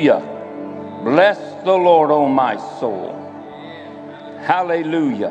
Hallelujah. 0.00 1.02
Bless 1.04 1.62
the 1.62 1.74
Lord, 1.74 2.10
O 2.10 2.26
my 2.26 2.56
soul. 2.78 3.12
Hallelujah. 4.40 5.30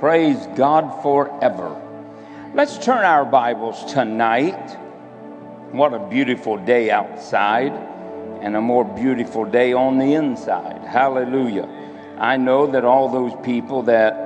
Praise 0.00 0.46
God 0.56 1.02
forever. 1.02 1.78
Let's 2.54 2.82
turn 2.82 3.04
our 3.04 3.26
Bibles 3.26 3.84
tonight. 3.92 4.78
What 5.72 5.92
a 5.92 5.98
beautiful 6.08 6.56
day 6.56 6.90
outside 6.90 7.72
and 8.40 8.56
a 8.56 8.62
more 8.62 8.84
beautiful 8.86 9.44
day 9.44 9.74
on 9.74 9.98
the 9.98 10.14
inside. 10.14 10.82
Hallelujah. 10.82 11.68
I 12.16 12.38
know 12.38 12.66
that 12.68 12.86
all 12.86 13.10
those 13.10 13.34
people 13.44 13.82
that 13.82 14.24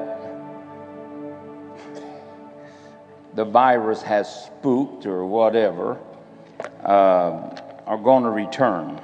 the 3.35 3.45
virus 3.45 4.01
has 4.03 4.45
spooked 4.45 5.07
or 5.07 5.27
whatever 5.27 5.99
uh, 6.85 7.60
are 7.91 7.99
going 7.99 8.23
to 8.23 8.31
return 8.31 9.01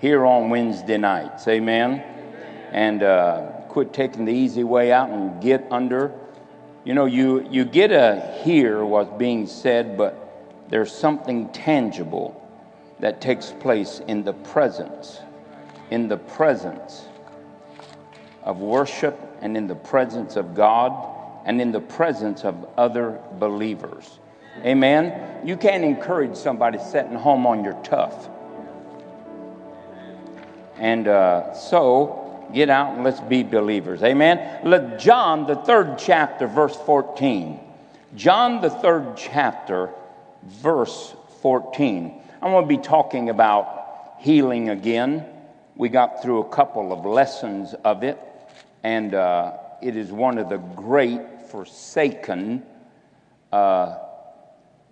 here 0.00 0.26
on 0.26 0.50
Wednesday 0.50 0.98
nights. 0.98 1.46
Amen. 1.46 2.00
And 2.72 3.00
uh, 3.00 3.42
quit 3.68 3.92
taking 3.92 4.24
the 4.24 4.32
easy 4.32 4.64
way 4.64 4.90
out 4.90 5.10
and 5.10 5.40
get 5.40 5.64
under. 5.70 6.12
You 6.82 6.94
know, 6.94 7.04
you, 7.04 7.48
you 7.48 7.64
get 7.64 7.88
to 7.88 8.40
hear 8.42 8.84
what's 8.84 9.16
being 9.18 9.46
said, 9.46 9.96
but 9.96 10.66
there's 10.68 10.90
something 10.90 11.48
tangible 11.50 12.34
that 12.98 13.20
takes 13.20 13.52
place 13.52 14.00
in 14.08 14.24
the 14.24 14.32
presence, 14.32 15.20
in 15.92 16.08
the 16.08 16.16
presence 16.16 17.04
of 18.42 18.58
worship 18.58 19.16
and 19.42 19.56
in 19.56 19.68
the 19.68 19.76
presence 19.76 20.34
of 20.34 20.56
God 20.56 20.92
and 21.44 21.60
in 21.60 21.70
the 21.70 21.80
presence 21.80 22.44
of 22.44 22.66
other 22.76 23.16
believers. 23.38 24.18
Amen. 24.62 25.46
You 25.46 25.56
can't 25.56 25.84
encourage 25.84 26.36
somebody 26.36 26.78
sitting 26.78 27.14
home 27.14 27.46
on 27.46 27.64
your 27.64 27.74
tough. 27.82 28.28
And 30.78 31.06
uh, 31.06 31.54
so, 31.54 32.48
get 32.52 32.70
out 32.70 32.94
and 32.94 33.04
let's 33.04 33.20
be 33.20 33.42
believers. 33.42 34.02
Amen. 34.02 34.60
Let 34.64 34.98
John, 34.98 35.46
the 35.46 35.56
third 35.56 35.98
chapter, 35.98 36.46
verse 36.46 36.76
14. 36.76 37.60
John, 38.16 38.60
the 38.60 38.70
third 38.70 39.16
chapter, 39.16 39.90
verse 40.44 41.14
14. 41.42 42.22
I'm 42.40 42.50
going 42.50 42.64
to 42.64 42.68
be 42.68 42.78
talking 42.78 43.30
about 43.30 44.16
healing 44.20 44.68
again. 44.70 45.26
We 45.76 45.88
got 45.88 46.22
through 46.22 46.40
a 46.40 46.48
couple 46.48 46.92
of 46.92 47.04
lessons 47.04 47.74
of 47.84 48.04
it, 48.04 48.18
and 48.82 49.14
uh, 49.14 49.56
it 49.82 49.96
is 49.96 50.12
one 50.12 50.38
of 50.38 50.48
the 50.48 50.58
great 50.58 51.42
forsaken 51.50 52.62
uh, 53.52 53.98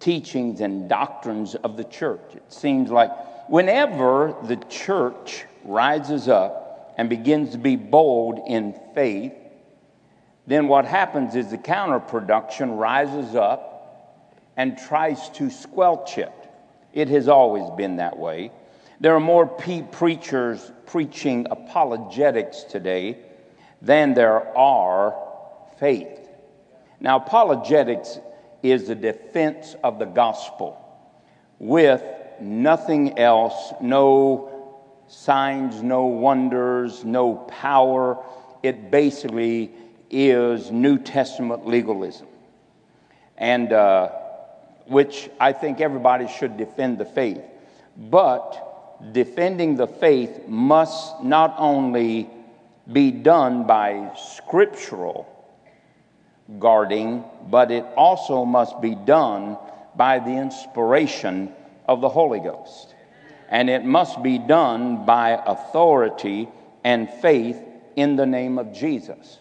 teachings 0.03 0.61
and 0.61 0.89
doctrines 0.89 1.55
of 1.55 1.77
the 1.77 1.85
church. 1.85 2.35
It 2.35 2.53
seems 2.53 2.91
like 2.91 3.11
whenever 3.49 4.35
the 4.43 4.57
church 4.57 5.45
rises 5.63 6.29
up 6.29 6.93
and 6.99 7.09
begins 7.09 7.51
to 7.51 7.59
be 7.59 7.77
bold 7.77 8.41
in 8.49 8.79
faith, 8.95 9.33
then 10.49 10.67
what 10.67 10.85
happens 10.85 11.37
is 11.37 11.53
the 11.53 11.59
counterproduction 11.59 12.77
rises 12.77 13.37
up 13.37 14.37
and 14.57 14.77
tries 14.77 15.29
to 15.31 15.49
squelch 15.49 16.19
it. 16.19 16.33
It 16.93 17.09
has 17.09 17.29
always 17.29 17.71
been 17.77 17.97
that 17.97 18.19
way. 18.19 18.51
There 18.99 19.15
are 19.15 19.21
more 19.21 19.47
preachers 19.47 20.73
preaching 20.87 21.47
apologetics 21.49 22.65
today 22.65 23.19
than 23.81 24.15
there 24.15 24.57
are 24.59 25.17
faith. 25.79 26.19
Now, 26.99 27.19
apologetics 27.19 28.19
is 28.63 28.89
the 28.89 28.95
defense 28.95 29.75
of 29.83 29.99
the 29.99 30.05
gospel 30.07 30.79
with 31.59 32.03
nothing 32.41 33.19
else, 33.19 33.73
no 33.81 34.75
signs, 35.09 35.83
no 35.83 36.07
wonders, 36.07 37.05
no 37.05 37.35
power. 37.35 38.25
It 38.63 38.91
basically 38.91 39.73
is 40.11 40.71
New 40.71 40.99
Testament 40.99 41.67
legalism. 41.67 42.27
And 43.39 43.73
uh, 43.73 44.11
which 44.87 45.31
I 45.41 45.53
think 45.53 45.81
everybody 45.81 46.29
should 46.29 46.57
defend 46.57 46.99
the 46.99 47.05
faith. 47.05 47.43
But 47.97 49.13
defending 49.13 49.77
the 49.77 49.87
faith 49.87 50.47
must 50.47 51.23
not 51.23 51.55
only 51.59 52.31
be 52.91 53.11
done 53.11 53.67
by 53.67 54.13
scriptural 54.17 55.29
guarding, 56.59 57.25
but 57.51 57.71
it 57.71 57.85
also 57.97 58.45
must 58.45 58.81
be 58.81 58.95
done 58.95 59.57
by 59.95 60.19
the 60.19 60.31
inspiration 60.31 61.53
of 61.87 62.01
the 62.01 62.09
Holy 62.09 62.41
Ghost. 62.41 62.95
And 63.49 63.69
it 63.69 63.85
must 63.85 64.23
be 64.23 64.39
done 64.39 65.05
by 65.05 65.41
authority 65.45 66.49
and 66.85 67.09
faith 67.09 67.59
in 67.97 68.17
the 68.17 68.27
name 68.27 68.59
of 68.59 68.73
Jesus. 68.73 69.39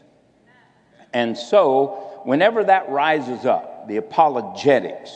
And 1.13 1.37
so, 1.37 2.21
whenever 2.23 2.63
that 2.63 2.89
rises 2.89 3.45
up, 3.45 3.87
the 3.87 3.97
apologetics, 3.97 5.11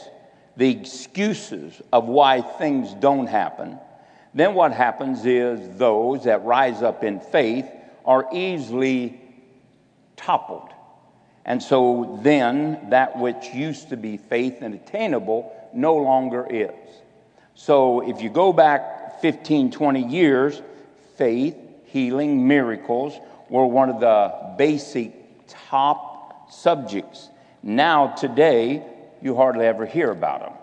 the 0.58 0.70
excuses 0.70 1.82
of 1.92 2.08
why 2.08 2.42
things 2.42 2.94
don't 2.96 3.28
happen, 3.28 3.78
then 4.34 4.54
what 4.54 4.74
happens 4.74 5.26
is 5.26 5.78
those 5.78 6.26
that 6.26 6.44
rise 6.44 6.82
up 6.82 7.04
in 7.04 7.20
faith 7.20 7.66
are 8.06 8.28
easily 8.34 9.22
toppled. 10.16 10.70
And 11.46 11.62
so 11.62 12.20
then 12.24 12.90
that 12.90 13.18
which 13.18 13.54
used 13.54 13.90
to 13.90 13.98
be 13.98 14.18
faith 14.18 14.62
and 14.62 14.74
attainable 14.74 15.56
no 15.74 15.96
longer 15.96 16.48
is. 16.50 16.74
So 17.54 18.08
if 18.10 18.22
you 18.22 18.30
go 18.30 18.52
back 18.52 19.22
15, 19.22 19.72
20 19.72 20.04
years, 20.08 20.62
faith, 21.18 21.56
healing, 21.86 22.48
miracles 22.48 23.18
were 23.50 23.66
one 23.66 23.90
of 23.90 24.00
the 24.00 24.56
basic 24.58 25.14
top 25.48 26.52
subjects. 26.52 27.30
Now, 27.62 28.08
today, 28.08 28.84
you 29.22 29.36
hardly 29.36 29.66
ever 29.66 29.86
hear 29.86 30.12
about 30.12 30.42
them 30.42 30.54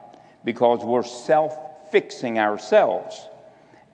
because 0.44 0.84
we're 0.84 1.02
self 1.02 1.56
fixing 1.90 2.38
ourselves. 2.38 3.28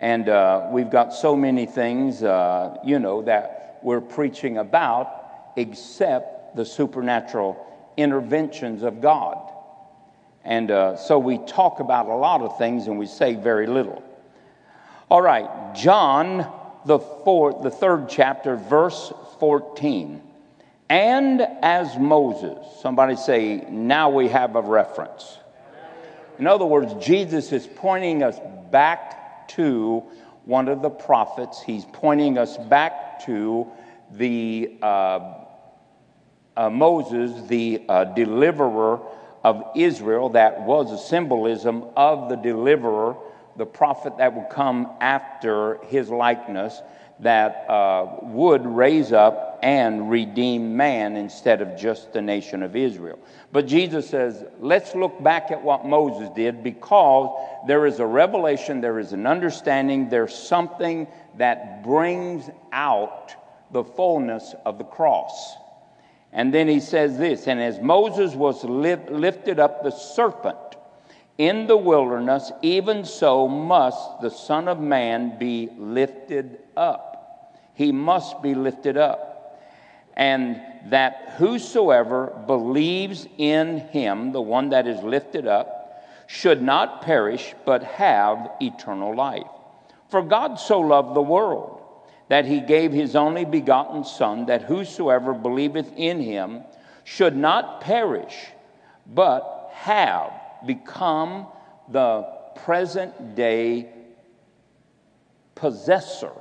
And 0.01 0.29
uh, 0.29 0.69
we've 0.71 0.91
got 0.91 1.13
so 1.13 1.37
many 1.37 1.67
things, 1.67 2.23
uh, 2.23 2.77
you 2.85 2.99
know, 2.99 3.23
that 3.23 3.81
we're 3.83 4.01
preaching 4.01 4.59
about, 4.59 5.53
except 5.57 6.38
the 6.59 6.67
supernatural 6.67 7.57
interventions 7.97 8.83
of 8.83 9.01
God. 9.01 9.39
And 10.45 10.73
uh, 10.73 10.97
so 10.97 11.17
we 11.17 11.39
talk 11.39 11.79
about 11.79 12.07
a 12.07 12.17
lot 12.17 12.41
of 12.41 12.59
things 12.59 12.89
and 12.89 12.99
we 12.99 13.07
say 13.07 13.37
very 13.37 13.69
little. 13.69 14.03
All 15.09 15.23
right, 15.23 15.49
John, 15.77 16.53
the 16.85 16.99
fourth, 16.99 17.63
the 17.63 17.71
third 17.71 18.09
chapter, 18.09 18.57
verse 18.57 19.13
14. 19.39 20.21
And 20.89 21.43
as 21.63 21.97
Moses, 21.97 22.59
somebody 22.83 23.15
say, 23.15 23.65
now 23.71 24.11
we 24.11 24.27
have 24.27 24.57
a 24.57 24.63
reference. 24.63 25.39
In 26.41 26.49
other 26.49 26.67
words, 26.67 26.93
Jesus 26.95 27.53
is 27.53 27.69
pointing 27.69 28.25
us 28.25 28.41
back 28.73 29.47
to 29.51 30.03
one 30.45 30.67
of 30.67 30.83
the 30.83 30.91
prophets. 30.91 31.63
He's 31.63 31.85
pointing 31.85 32.37
us 32.37 32.57
back 32.57 33.25
to 33.27 33.69
the 34.11 34.77
uh, 34.83 35.45
uh, 36.59 36.69
Moses, 36.69 37.47
the 37.47 37.85
uh, 37.89 38.05
deliverer 38.05 39.01
of 39.45 39.63
Israel, 39.77 40.31
that 40.31 40.61
was 40.63 40.91
a 40.91 40.99
symbolism 40.99 41.85
of 41.97 42.29
the 42.29 42.35
deliverer, 42.35 43.17
the 43.57 43.65
prophet 43.65 44.19
that 44.19 44.35
would 44.35 44.51
come 44.51 44.91
after 45.01 45.79
his 45.85 46.11
likeness, 46.11 46.83
that 47.21 47.65
uh, 47.69 48.17
would 48.23 48.67
raise 48.67 49.13
up 49.13 49.61
and 49.63 50.11
redeem 50.11 50.77
man 50.77 51.17
instead 51.17 51.63
of 51.63 51.77
just 51.77 52.13
the 52.13 52.23
nation 52.23 52.65
of 52.65 52.75
Israel. 52.75 53.21
But 53.53 53.67
Jesus 53.67 54.09
says, 54.09 54.45
let's 54.59 54.97
look 54.97 55.23
back 55.23 55.53
at 55.53 55.63
what 55.63 55.87
Moses 55.87 56.29
did 56.35 56.65
because 56.65 57.41
there 57.69 57.87
is 57.87 58.01
a 58.01 58.07
revelation, 58.07 58.81
there 58.81 58.99
is 58.99 59.13
an 59.13 59.27
understanding, 59.27 60.09
there's 60.09 60.35
something 60.35 61.07
that 61.37 61.85
brings 61.85 62.51
out 62.73 63.35
the 63.73 63.85
fullness 63.85 64.55
of 64.65 64.79
the 64.79 64.85
cross. 64.85 65.57
And 66.33 66.53
then 66.53 66.69
he 66.69 66.81
says 66.81 67.19
this 67.19 67.47
And 67.47 67.61
as 67.61 67.81
Moses 67.81 68.35
was 68.35 68.65
lifted 68.65 69.59
up 69.59 69.83
the 69.83 69.91
serpent 69.91 70.57
in 71.39 71.67
the 71.67 71.77
wilderness, 71.77 72.51
even 72.63 73.05
so 73.05 73.49
must 73.49 74.21
the 74.21 74.31
Son 74.31 74.69
of 74.69 74.81
Man 74.81 75.39
be 75.39 75.71
lifted 75.77 76.59
up. 76.77 77.61
He 77.75 77.93
must 77.93 78.43
be 78.43 78.55
lifted 78.55 78.97
up. 78.97 79.61
And 80.17 80.61
that 80.87 81.35
whosoever 81.37 82.37
believes 82.47 83.29
in 83.39 83.79
him, 83.79 84.33
the 84.33 84.43
one 84.43 84.71
that 84.71 84.89
is 84.89 85.01
lifted 85.03 85.47
up, 85.47 86.05
should 86.27 86.61
not 86.61 87.03
perish, 87.03 87.55
but 87.65 87.85
have 87.85 88.51
eternal 88.61 89.15
life. 89.15 89.47
For 90.09 90.23
God 90.23 90.57
so 90.57 90.81
loved 90.81 91.15
the 91.15 91.23
world 91.23 91.78
that 92.29 92.45
he 92.45 92.61
gave 92.61 92.93
his 92.93 93.17
only 93.17 93.45
begotten 93.45 94.05
Son, 94.05 94.47
that 94.47 94.63
whosoever 94.63 95.33
believeth 95.33 95.91
in 95.97 96.21
him 96.21 96.63
should 97.05 97.37
not 97.37 97.81
perish, 97.81 98.35
but 99.07 99.71
have 99.73 100.33
become 100.67 101.47
the 101.89 102.23
present 102.57 103.35
day 103.35 103.89
possessor 105.55 106.33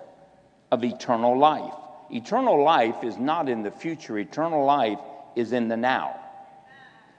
of 0.72 0.84
eternal 0.84 1.38
life. 1.38 1.74
Eternal 2.12 2.64
life 2.64 3.04
is 3.04 3.18
not 3.18 3.50
in 3.50 3.64
the 3.64 3.72
future, 3.72 4.18
eternal 4.18 4.66
life 4.66 5.00
is 5.36 5.54
in 5.54 5.68
the 5.68 5.78
now. 5.78 6.20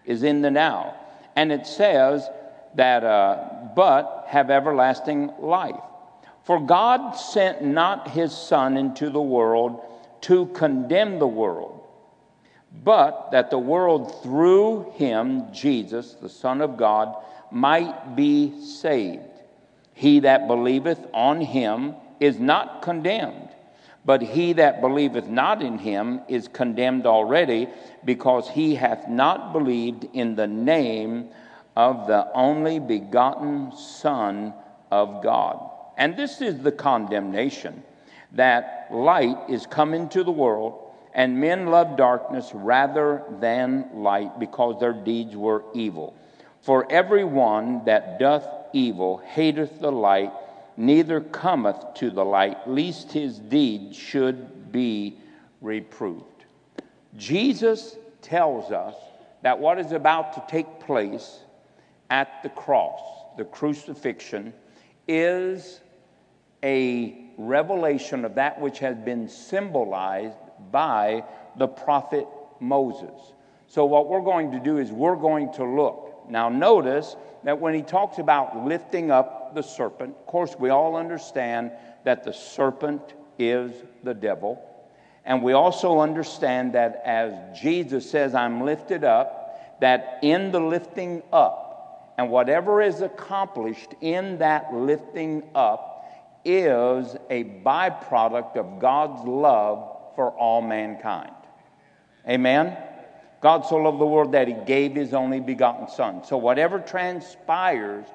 Is 0.05 0.23
in 0.23 0.43
the 0.43 0.51
now. 0.51 0.95
And 1.37 1.53
it 1.53 1.67
says 1.67 2.29
that, 2.75 3.05
uh, 3.05 3.69
but 3.75 4.25
have 4.29 4.51
everlasting 4.51 5.33
life. 5.39 5.81
For 6.49 6.59
God 6.59 7.13
sent 7.13 7.63
not 7.63 8.09
his 8.09 8.35
Son 8.35 8.79
into 8.79 9.11
the 9.11 9.21
world 9.21 9.83
to 10.23 10.47
condemn 10.47 11.19
the 11.19 11.27
world, 11.27 11.87
but 12.83 13.33
that 13.33 13.51
the 13.51 13.59
world 13.59 14.23
through 14.23 14.91
him, 14.95 15.53
Jesus, 15.53 16.15
the 16.15 16.31
Son 16.31 16.63
of 16.63 16.79
God, 16.79 17.15
might 17.51 18.17
be 18.17 18.63
saved. 18.63 19.29
He 19.93 20.21
that 20.21 20.49
believeth 20.49 21.07
on 21.13 21.43
him 21.43 21.95
is 22.19 22.39
not 22.39 22.81
condemned, 22.81 23.51
but 24.07 24.23
he 24.23 24.55
that 24.55 24.81
believeth 24.81 25.27
not 25.27 25.61
in 25.61 25.77
him 25.77 26.23
is 26.29 26.49
condemned 26.49 27.05
already, 27.05 27.69
because 28.07 28.49
he 28.49 28.75
hath 28.75 29.07
not 29.07 29.53
believed 29.53 30.07
in 30.15 30.35
the 30.35 30.47
name 30.47 31.29
of 31.77 32.07
the 32.07 32.33
only 32.33 32.79
begotten 32.79 33.77
Son 33.77 34.55
of 34.91 35.23
God. 35.23 35.73
And 35.99 36.17
this 36.17 36.41
is 36.41 36.61
the 36.61 36.73
condemnation 36.73 37.83
that 38.33 38.87
light 38.91 39.37
is 39.49 39.67
come 39.67 39.93
into 39.93 40.23
the 40.23 40.31
world, 40.31 40.93
and 41.13 41.41
men 41.41 41.67
love 41.67 41.97
darkness 41.97 42.53
rather 42.55 43.25
than 43.41 43.91
light 43.93 44.39
because 44.39 44.79
their 44.79 44.93
deeds 44.93 45.35
were 45.35 45.65
evil. 45.75 46.17
For 46.61 46.91
every 46.91 47.25
one 47.25 47.85
that 47.85 48.21
doth 48.21 48.47
evil 48.73 49.19
hateth 49.19 49.81
the 49.81 49.91
light, 49.91 50.33
neither 50.77 51.21
cometh 51.21 51.95
to 51.95 52.11
the 52.11 52.25
light, 52.25 52.69
lest 52.69 53.11
his 53.11 53.41
deeds 53.41 53.97
should 53.97 54.71
be 54.71 55.19
reproved. 55.61 56.45
Jesus 57.17 57.97
tells 58.23 58.71
us 58.71 58.95
that 59.43 59.59
what 59.59 59.81
is 59.81 59.91
about 59.91 60.35
to 60.35 60.45
take 60.49 60.79
place 60.79 61.41
at 62.11 62.43
the 62.45 62.49
cross, 62.51 63.01
the 63.37 63.45
crucifixion, 63.45 64.53
is 65.09 65.81
a 66.63 67.31
revelation 67.37 68.25
of 68.25 68.35
that 68.35 68.61
which 68.61 68.79
has 68.81 68.97
been 68.97 69.29
symbolized 69.29 70.37
by 70.71 71.25
the 71.57 71.69
prophet 71.69 72.27
Moses. 72.61 73.33
So, 73.67 73.85
what 73.85 74.09
we're 74.09 74.23
going 74.23 74.51
to 74.53 74.59
do 74.59 74.79
is 74.79 74.91
we're 74.91 75.17
going 75.17 75.53
to 75.55 75.65
look. 75.65 76.27
Now, 76.29 76.49
notice 76.49 77.17
that 77.45 77.61
when 77.61 77.75
he 77.75 77.83
talks 77.83 78.19
about 78.19 78.65
lifting 78.67 79.11
up 79.11 79.55
the 79.55 79.63
serpent, 79.63 80.17
of 80.19 80.27
course, 80.27 80.57
we 80.59 80.71
all 80.71 80.97
understand 80.97 81.73
that 82.05 82.25
the 82.25 82.33
serpent 82.33 83.03
is 83.39 83.73
the 84.03 84.15
devil. 84.15 84.63
And 85.25 85.43
we 85.43 85.53
also 85.53 86.01
understand 86.01 86.73
that 86.73 87.03
as 87.05 87.59
Jesus 87.61 88.11
says, 88.11 88.35
I'm 88.35 88.63
lifted 88.63 89.05
up, 89.05 89.79
that 89.81 90.19
in 90.23 90.51
the 90.51 90.61
lifting 90.61 91.23
up, 91.33 92.15
and 92.19 92.31
whatever 92.31 92.81
is 92.83 93.03
accomplished 93.03 93.95
in 94.01 94.39
that 94.39 94.73
lifting 94.73 95.43
up, 95.55 95.98
is 96.49 97.15
a 97.29 97.45
byproduct 97.45 98.57
of 98.57 98.81
God's 98.81 99.23
love 99.29 100.15
for 100.17 100.31
all 100.31 100.63
mankind. 100.63 101.35
Amen? 102.27 102.77
God 103.43 103.67
so 103.67 103.77
loved 103.77 104.01
the 104.01 104.07
world 104.07 104.33
that 104.33 104.49
he 104.49 104.55
gave 104.67 104.95
his 104.95 105.13
only 105.13 105.41
begotten 105.41 105.89
Son. 105.89 106.25
So, 106.25 106.39
whatever 106.39 106.79
transpires 106.81 108.07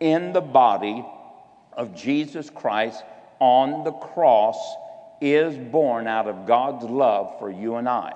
in 0.00 0.32
the 0.32 0.40
body 0.40 1.04
of 1.74 1.94
Jesus 1.94 2.48
Christ 2.48 3.04
on 3.38 3.84
the 3.84 3.92
cross 3.92 4.56
is 5.20 5.56
born 5.56 6.06
out 6.06 6.26
of 6.26 6.46
God's 6.46 6.84
love 6.84 7.38
for 7.38 7.50
you 7.50 7.76
and 7.76 7.88
I. 7.88 8.14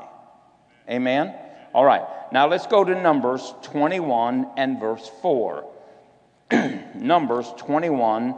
Amen? 0.90 1.34
All 1.75 1.84
right, 1.84 2.05
now 2.32 2.49
let's 2.49 2.67
go 2.67 2.82
to 2.82 3.00
Numbers 3.00 3.55
21 3.62 4.52
and 4.56 4.81
verse 4.81 5.08
4. 5.20 5.70
Numbers 6.94 7.52
21, 7.58 8.34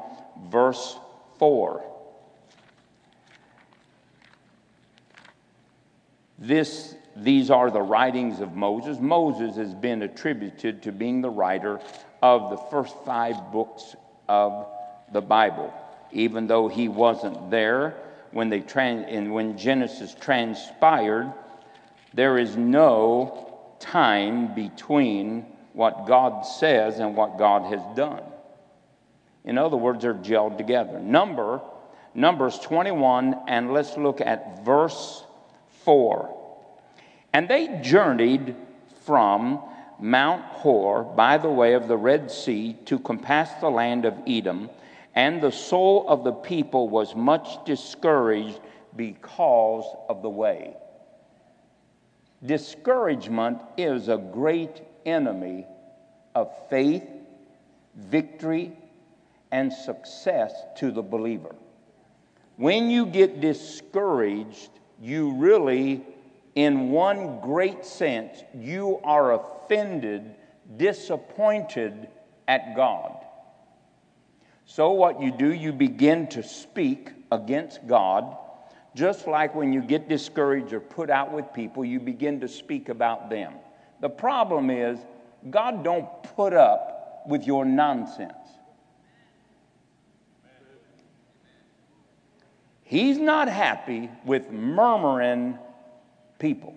verse 0.50 0.98
4. 1.38 1.84
This, 6.38 6.94
these 7.16 7.50
are 7.50 7.70
the 7.70 7.82
writings 7.82 8.40
of 8.40 8.54
Moses. 8.54 8.98
Moses 9.00 9.56
has 9.56 9.74
been 9.74 10.02
attributed 10.02 10.82
to 10.82 10.92
being 10.92 11.20
the 11.20 11.30
writer 11.30 11.80
of 12.22 12.50
the 12.50 12.56
first 12.56 12.94
five 13.04 13.50
books 13.50 13.96
of 14.28 14.66
the 15.12 15.20
Bible, 15.20 15.72
even 16.12 16.46
though 16.46 16.68
he 16.68 16.88
wasn't 16.88 17.50
there 17.50 17.96
when, 18.30 18.48
they 18.50 18.60
trans- 18.60 19.06
and 19.08 19.32
when 19.32 19.56
Genesis 19.58 20.14
transpired. 20.14 21.32
There 22.14 22.38
is 22.38 22.56
no 22.56 23.48
time 23.80 24.54
between 24.54 25.46
what 25.72 26.06
God 26.06 26.42
says 26.42 26.98
and 26.98 27.16
what 27.16 27.38
God 27.38 27.72
has 27.72 27.96
done. 27.96 28.22
In 29.48 29.56
other 29.56 29.78
words, 29.78 30.02
they're 30.02 30.12
gelled 30.12 30.58
together. 30.58 31.00
Number, 31.00 31.62
Numbers 32.12 32.58
21, 32.58 33.34
and 33.48 33.72
let's 33.72 33.96
look 33.96 34.20
at 34.20 34.62
verse 34.62 35.24
4. 35.84 36.36
And 37.32 37.48
they 37.48 37.80
journeyed 37.82 38.54
from 39.06 39.62
Mount 39.98 40.44
Hor 40.44 41.02
by 41.02 41.38
the 41.38 41.48
way 41.48 41.72
of 41.72 41.88
the 41.88 41.96
Red 41.96 42.30
Sea 42.30 42.76
to 42.84 42.98
compass 42.98 43.48
the 43.62 43.70
land 43.70 44.04
of 44.04 44.18
Edom, 44.26 44.68
and 45.14 45.40
the 45.40 45.50
soul 45.50 46.06
of 46.08 46.24
the 46.24 46.32
people 46.32 46.90
was 46.90 47.14
much 47.14 47.64
discouraged 47.64 48.60
because 48.96 49.86
of 50.10 50.20
the 50.20 50.28
way. 50.28 50.76
Discouragement 52.44 53.62
is 53.78 54.08
a 54.08 54.18
great 54.18 54.82
enemy 55.06 55.66
of 56.34 56.52
faith, 56.68 57.08
victory, 57.96 58.76
and 59.50 59.72
success 59.72 60.52
to 60.76 60.90
the 60.90 61.02
believer. 61.02 61.54
When 62.56 62.90
you 62.90 63.06
get 63.06 63.40
discouraged, 63.40 64.70
you 65.00 65.32
really, 65.34 66.04
in 66.54 66.90
one 66.90 67.40
great 67.40 67.84
sense, 67.84 68.42
you 68.54 69.00
are 69.04 69.34
offended, 69.34 70.34
disappointed 70.76 72.08
at 72.48 72.74
God. 72.74 73.24
So, 74.66 74.90
what 74.90 75.22
you 75.22 75.30
do, 75.30 75.52
you 75.52 75.72
begin 75.72 76.26
to 76.28 76.42
speak 76.42 77.12
against 77.30 77.86
God. 77.86 78.36
Just 78.94 79.26
like 79.26 79.54
when 79.54 79.72
you 79.72 79.80
get 79.80 80.08
discouraged 80.08 80.72
or 80.72 80.80
put 80.80 81.10
out 81.10 81.32
with 81.32 81.52
people, 81.52 81.84
you 81.84 82.00
begin 82.00 82.40
to 82.40 82.48
speak 82.48 82.88
about 82.88 83.30
them. 83.30 83.54
The 84.00 84.08
problem 84.08 84.70
is, 84.70 84.98
God 85.50 85.84
don't 85.84 86.08
put 86.34 86.52
up 86.52 87.22
with 87.26 87.46
your 87.46 87.64
nonsense. 87.64 88.32
He's 92.88 93.18
not 93.18 93.48
happy 93.48 94.08
with 94.24 94.50
murmuring 94.50 95.58
people. 96.38 96.74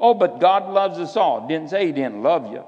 Oh, 0.00 0.14
but 0.14 0.40
God 0.40 0.68
loves 0.68 0.98
us 0.98 1.16
all. 1.16 1.46
Didn't 1.46 1.70
say 1.70 1.86
He 1.86 1.92
didn't 1.92 2.24
love 2.24 2.50
you. 2.50 2.64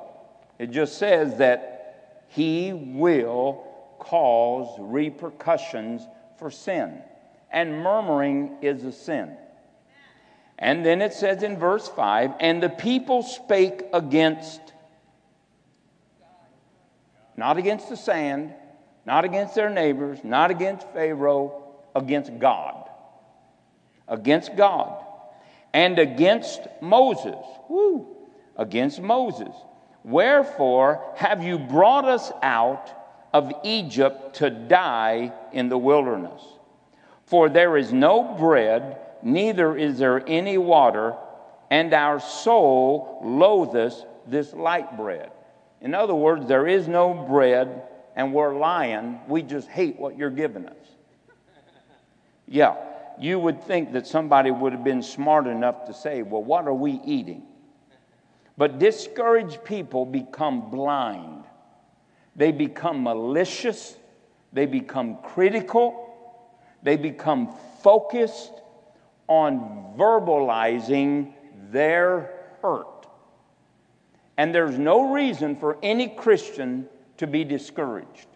It 0.57 0.71
just 0.71 0.99
says 0.99 1.39
that 1.39 2.23
He 2.29 2.73
will 2.73 3.65
cause 3.99 4.73
repercussions 4.79 6.03
for 6.39 6.49
sin. 6.49 7.03
And 7.51 7.83
murmuring 7.83 8.59
is 8.63 8.85
a 8.85 8.93
sin. 8.93 9.37
And 10.61 10.87
then 10.87 11.03
it 11.03 11.15
says 11.15 11.43
in 11.43 11.59
verse 11.59 11.89
5 11.89 12.35
and 12.39 12.63
the 12.63 12.69
people 12.69 13.25
spake 13.25 13.83
against, 13.93 14.61
not 17.37 17.57
against 17.57 17.89
the 17.89 17.97
sand, 17.97 18.55
not 19.05 19.25
against 19.25 19.57
their 19.57 19.71
neighbors, 19.71 20.21
not 20.23 20.53
against 20.53 20.87
Pharaoh, 20.91 21.62
against 21.95 22.39
God. 22.39 22.89
Against 24.09 24.57
God. 24.57 25.05
And 25.73 25.99
against 25.99 26.61
Moses. 26.81 27.45
Woo! 27.69 28.17
Against 28.57 29.01
Moses. 29.01 29.55
Wherefore 30.05 31.13
have 31.17 31.43
you 31.43 31.59
brought 31.59 32.05
us 32.05 32.33
out 32.43 32.91
of 33.33 33.53
Egypt 33.65 34.35
to 34.37 34.51
die 34.51 35.33
in 35.53 35.69
the 35.69 35.79
wilderness? 35.79 36.43
For 37.25 37.49
there 37.49 37.77
is 37.77 37.93
no 37.93 38.35
bread, 38.39 38.99
neither 39.23 39.77
is 39.77 39.99
there 39.99 40.23
any 40.27 40.59
water, 40.59 41.17
and 41.71 41.95
our 41.95 42.21
soul 42.21 43.21
loatheth 43.25 44.05
this 44.27 44.53
light 44.53 44.97
bread. 44.97 45.31
In 45.81 45.95
other 45.95 46.15
words, 46.15 46.47
there 46.47 46.67
is 46.67 46.87
no 46.87 47.15
bread, 47.15 47.83
and 48.15 48.35
we're 48.35 48.55
lying. 48.55 49.21
We 49.27 49.43
just 49.43 49.69
hate 49.69 49.99
what 49.99 50.19
you're 50.19 50.31
giving 50.31 50.67
us. 50.67 50.82
Yeah, 52.47 52.77
you 53.19 53.39
would 53.39 53.63
think 53.63 53.93
that 53.93 54.07
somebody 54.07 54.51
would 54.51 54.73
have 54.73 54.85
been 54.85 55.03
smart 55.03 55.47
enough 55.47 55.87
to 55.87 55.95
say, 55.95 56.23
Well, 56.23 56.43
what 56.43 56.67
are 56.67 56.75
we 56.75 57.01
eating? 57.05 57.43
But 58.57 58.79
discouraged 58.79 59.65
people 59.65 60.05
become 60.05 60.71
blind, 60.71 61.45
they 62.37 62.53
become 62.53 63.03
malicious, 63.03 63.97
they 64.53 64.67
become 64.67 65.19
critical, 65.23 66.03
They 66.83 66.97
become 66.97 67.55
focused 67.83 68.53
on 69.29 69.95
verbalizing 69.97 71.33
their 71.71 72.33
hurt. 72.61 73.07
And 74.37 74.55
there's 74.55 74.79
no 74.79 75.13
reason 75.13 75.57
for 75.57 75.79
any 75.83 76.09
Christian 76.09 76.89
to 77.19 77.27
be 77.27 77.45
discouraged. 77.45 78.27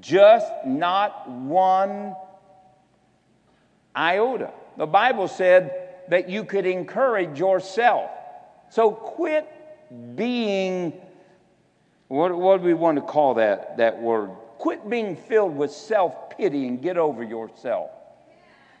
Just 0.00 0.52
not 0.66 1.30
one 1.30 2.14
iota. 3.98 4.52
The 4.76 4.86
Bible 4.86 5.28
said 5.28 5.88
that 6.08 6.28
you 6.28 6.44
could 6.44 6.66
encourage 6.66 7.38
yourself. 7.38 8.10
So 8.70 8.92
quit 8.92 9.48
being, 10.14 10.92
what, 12.06 12.36
what 12.36 12.60
do 12.60 12.66
we 12.66 12.74
want 12.74 12.96
to 12.96 13.02
call 13.02 13.34
that, 13.34 13.78
that 13.78 14.00
word? 14.00 14.30
Quit 14.58 14.88
being 14.88 15.16
filled 15.16 15.56
with 15.56 15.70
self 15.70 16.30
pity 16.30 16.66
and 16.66 16.80
get 16.80 16.96
over 16.96 17.22
yourself. 17.22 17.90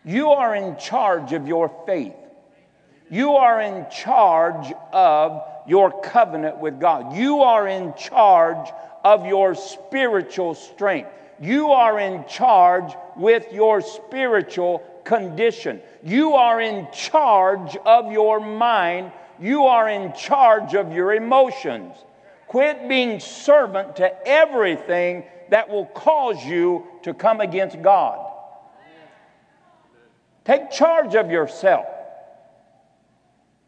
You 0.04 0.30
are 0.30 0.54
in 0.54 0.76
charge 0.76 1.32
of 1.32 1.46
your 1.46 1.70
faith. 1.86 2.14
You 3.10 3.32
are 3.32 3.60
in 3.60 3.86
charge 3.90 4.72
of 4.92 5.42
your 5.66 6.00
covenant 6.00 6.58
with 6.58 6.80
God. 6.80 7.16
You 7.16 7.40
are 7.40 7.66
in 7.66 7.94
charge 7.94 8.70
of 9.04 9.26
your 9.26 9.54
spiritual 9.54 10.54
strength. 10.54 11.10
You 11.40 11.70
are 11.70 11.98
in 12.00 12.24
charge 12.26 12.92
with 13.16 13.52
your 13.52 13.80
spiritual 13.80 14.82
condition. 15.08 15.80
You 16.04 16.34
are 16.34 16.60
in 16.60 16.86
charge 16.92 17.76
of 17.78 18.12
your 18.12 18.38
mind. 18.40 19.10
You 19.40 19.64
are 19.64 19.88
in 19.88 20.12
charge 20.12 20.74
of 20.74 20.92
your 20.92 21.14
emotions. 21.14 21.94
Quit 22.46 22.88
being 22.88 23.18
servant 23.18 23.96
to 23.96 24.28
everything 24.28 25.24
that 25.48 25.70
will 25.70 25.86
cause 25.86 26.44
you 26.44 26.86
to 27.02 27.14
come 27.14 27.40
against 27.40 27.80
God. 27.82 28.24
Take 30.44 30.70
charge 30.70 31.14
of 31.14 31.30
yourself. 31.30 31.86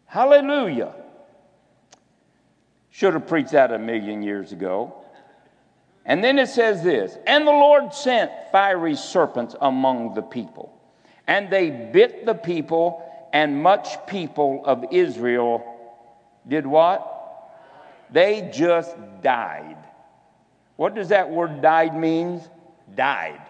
Hallelujah. 0.05 0.95
Should 2.91 3.15
have 3.15 3.27
preached 3.27 3.53
that 3.53 3.73
a 3.73 3.79
million 3.79 4.23
years 4.23 4.53
ago. 4.53 4.95
And 6.05 6.23
then 6.23 6.39
it 6.39 6.49
says 6.49 6.83
this 6.83 7.17
And 7.27 7.47
the 7.47 7.53
Lord 7.53 7.95
sent 7.95 8.31
fiery 8.53 8.97
serpents 8.97 9.55
among 9.61 10.15
the 10.15 10.23
people, 10.23 10.80
and 11.31 11.49
they 11.49 11.71
bit 11.71 12.27
the 12.27 12.35
people, 12.35 13.09
and 13.33 13.63
much 13.63 14.05
people 14.09 14.63
of 14.65 14.87
Israel 14.91 15.65
did 16.47 16.67
what? 16.67 17.07
They 18.11 18.51
just 18.53 18.97
died. 19.23 19.77
What 20.75 20.97
does 20.97 21.11
that 21.11 21.31
word 21.31 21.63
died 21.63 21.97
means? 21.97 22.43
Died. 22.97 23.41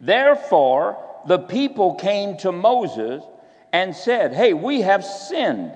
Therefore, 0.00 0.98
the 1.28 1.38
people 1.38 1.94
came 1.94 2.36
to 2.38 2.50
Moses 2.50 3.22
and 3.72 3.94
said, 3.94 4.34
Hey, 4.34 4.54
we 4.54 4.80
have 4.80 5.04
sinned. 5.04 5.72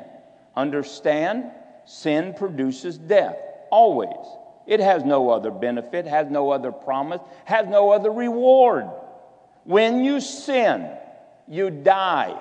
Understand, 0.56 1.52
sin 1.84 2.34
produces 2.34 2.98
death, 2.98 3.36
always. 3.70 4.26
It 4.66 4.80
has 4.80 5.04
no 5.04 5.30
other 5.30 5.52
benefit, 5.52 6.04
has 6.06 6.28
no 6.28 6.50
other 6.50 6.72
promise, 6.72 7.20
has 7.44 7.68
no 7.68 7.90
other 7.90 8.10
reward. 8.10 8.90
When 9.64 10.04
you 10.04 10.20
sin, 10.20 10.90
you 11.48 11.70
die. 11.70 12.40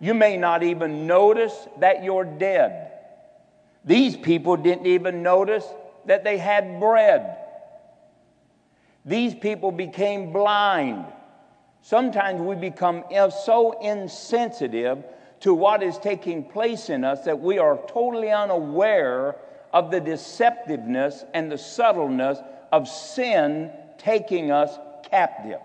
You 0.00 0.14
may 0.14 0.36
not 0.36 0.62
even 0.62 1.06
notice 1.06 1.54
that 1.78 2.04
you're 2.04 2.24
dead. 2.24 2.92
These 3.84 4.16
people 4.16 4.56
didn't 4.56 4.86
even 4.86 5.22
notice 5.22 5.64
that 6.06 6.24
they 6.24 6.38
had 6.38 6.80
bread. 6.80 7.36
These 9.04 9.34
people 9.34 9.70
became 9.70 10.32
blind. 10.32 11.06
Sometimes 11.82 12.40
we 12.40 12.56
become 12.56 13.04
so 13.44 13.78
insensitive 13.80 15.04
to 15.40 15.54
what 15.54 15.82
is 15.82 15.98
taking 15.98 16.42
place 16.44 16.90
in 16.90 17.04
us 17.04 17.24
that 17.24 17.38
we 17.38 17.58
are 17.58 17.78
totally 17.88 18.30
unaware 18.30 19.36
of 19.72 19.90
the 19.90 20.00
deceptiveness 20.00 21.24
and 21.34 21.50
the 21.50 21.58
subtleness 21.58 22.38
of 22.72 22.88
sin 22.88 23.70
taking 23.98 24.50
us 24.50 24.78
captive. 25.08 25.60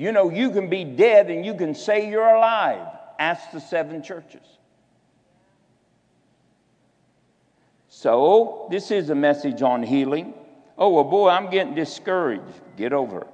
You 0.00 0.12
know, 0.12 0.30
you 0.30 0.50
can 0.50 0.70
be 0.70 0.82
dead 0.82 1.30
and 1.30 1.44
you 1.44 1.52
can 1.52 1.74
say 1.74 2.08
you're 2.08 2.26
alive. 2.26 2.86
Ask 3.18 3.50
the 3.50 3.60
seven 3.60 4.02
churches. 4.02 4.40
So, 7.90 8.66
this 8.70 8.90
is 8.90 9.10
a 9.10 9.14
message 9.14 9.60
on 9.60 9.82
healing. 9.82 10.32
Oh, 10.78 10.88
well, 10.88 11.04
boy, 11.04 11.28
I'm 11.28 11.50
getting 11.50 11.74
discouraged. 11.74 12.62
Get 12.78 12.94
over 12.94 13.20
it. 13.20 13.26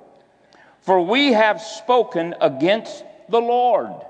For 0.80 1.00
we 1.00 1.34
have 1.34 1.60
spoken 1.62 2.34
against 2.40 3.04
the 3.28 3.40
Lord 3.40 4.02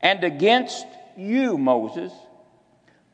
and 0.00 0.24
against 0.24 0.86
you, 1.16 1.56
Moses. 1.56 2.12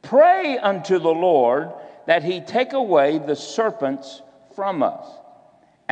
Pray 0.01 0.57
unto 0.57 0.99
the 0.99 1.13
Lord 1.13 1.73
that 2.07 2.25
he 2.25 2.41
take 2.41 2.73
away 2.73 3.19
the 3.19 3.37
serpents 3.37 4.23
from 4.57 4.83
us. 4.83 5.07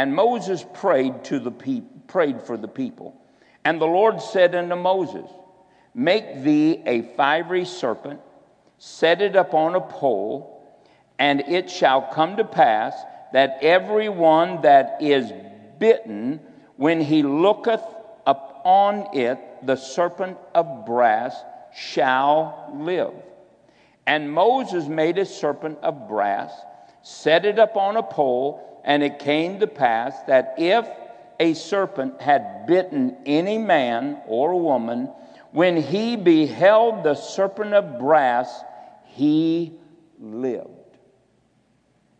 And 0.02 0.16
Moses 0.16 0.66
prayed 0.74 1.22
to 1.26 1.38
the 1.38 1.52
pe- 1.52 1.84
prayed 2.08 2.42
for 2.42 2.56
the 2.56 2.66
people. 2.66 3.14
And 3.64 3.80
the 3.80 3.86
Lord 3.86 4.20
said 4.20 4.52
unto 4.52 4.74
Moses, 4.74 5.30
Make 5.94 6.42
thee 6.42 6.82
a 6.84 7.02
fiery 7.14 7.64
serpent, 7.64 8.18
set 8.78 9.22
it 9.22 9.36
upon 9.36 9.76
a 9.76 9.80
pole, 9.80 10.60
and 11.20 11.42
it 11.42 11.70
shall 11.70 12.02
come 12.02 12.36
to 12.38 12.44
pass 12.44 13.00
that 13.32 13.58
every 13.62 14.08
one 14.08 14.62
that 14.62 14.96
is 15.00 15.30
bitten, 15.78 16.40
when 16.74 17.00
he 17.00 17.22
looketh 17.22 17.84
upon 18.26 19.06
it, 19.14 19.38
the 19.64 19.76
serpent 19.76 20.36
of 20.52 20.84
brass 20.84 21.36
shall 21.72 22.72
live. 22.74 23.14
And 24.08 24.32
Moses 24.32 24.88
made 24.88 25.18
a 25.18 25.24
serpent 25.24 25.78
of 25.80 26.08
brass, 26.08 26.50
set 27.02 27.44
it 27.44 27.60
upon 27.60 27.96
a 27.96 28.02
pole, 28.02 28.71
and 28.84 29.02
it 29.02 29.18
came 29.18 29.60
to 29.60 29.66
pass 29.66 30.14
that 30.26 30.54
if 30.58 30.88
a 31.40 31.54
serpent 31.54 32.20
had 32.20 32.66
bitten 32.66 33.16
any 33.26 33.58
man 33.58 34.20
or 34.26 34.60
woman, 34.60 35.10
when 35.50 35.76
he 35.76 36.16
beheld 36.16 37.04
the 37.04 37.14
serpent 37.14 37.74
of 37.74 37.98
brass, 37.98 38.62
he 39.04 39.72
lived. 40.18 40.68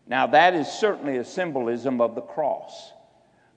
Now, 0.05 0.27
that 0.27 0.53
is 0.53 0.67
certainly 0.67 1.17
a 1.17 1.25
symbolism 1.25 2.01
of 2.01 2.15
the 2.15 2.21
cross. 2.21 2.91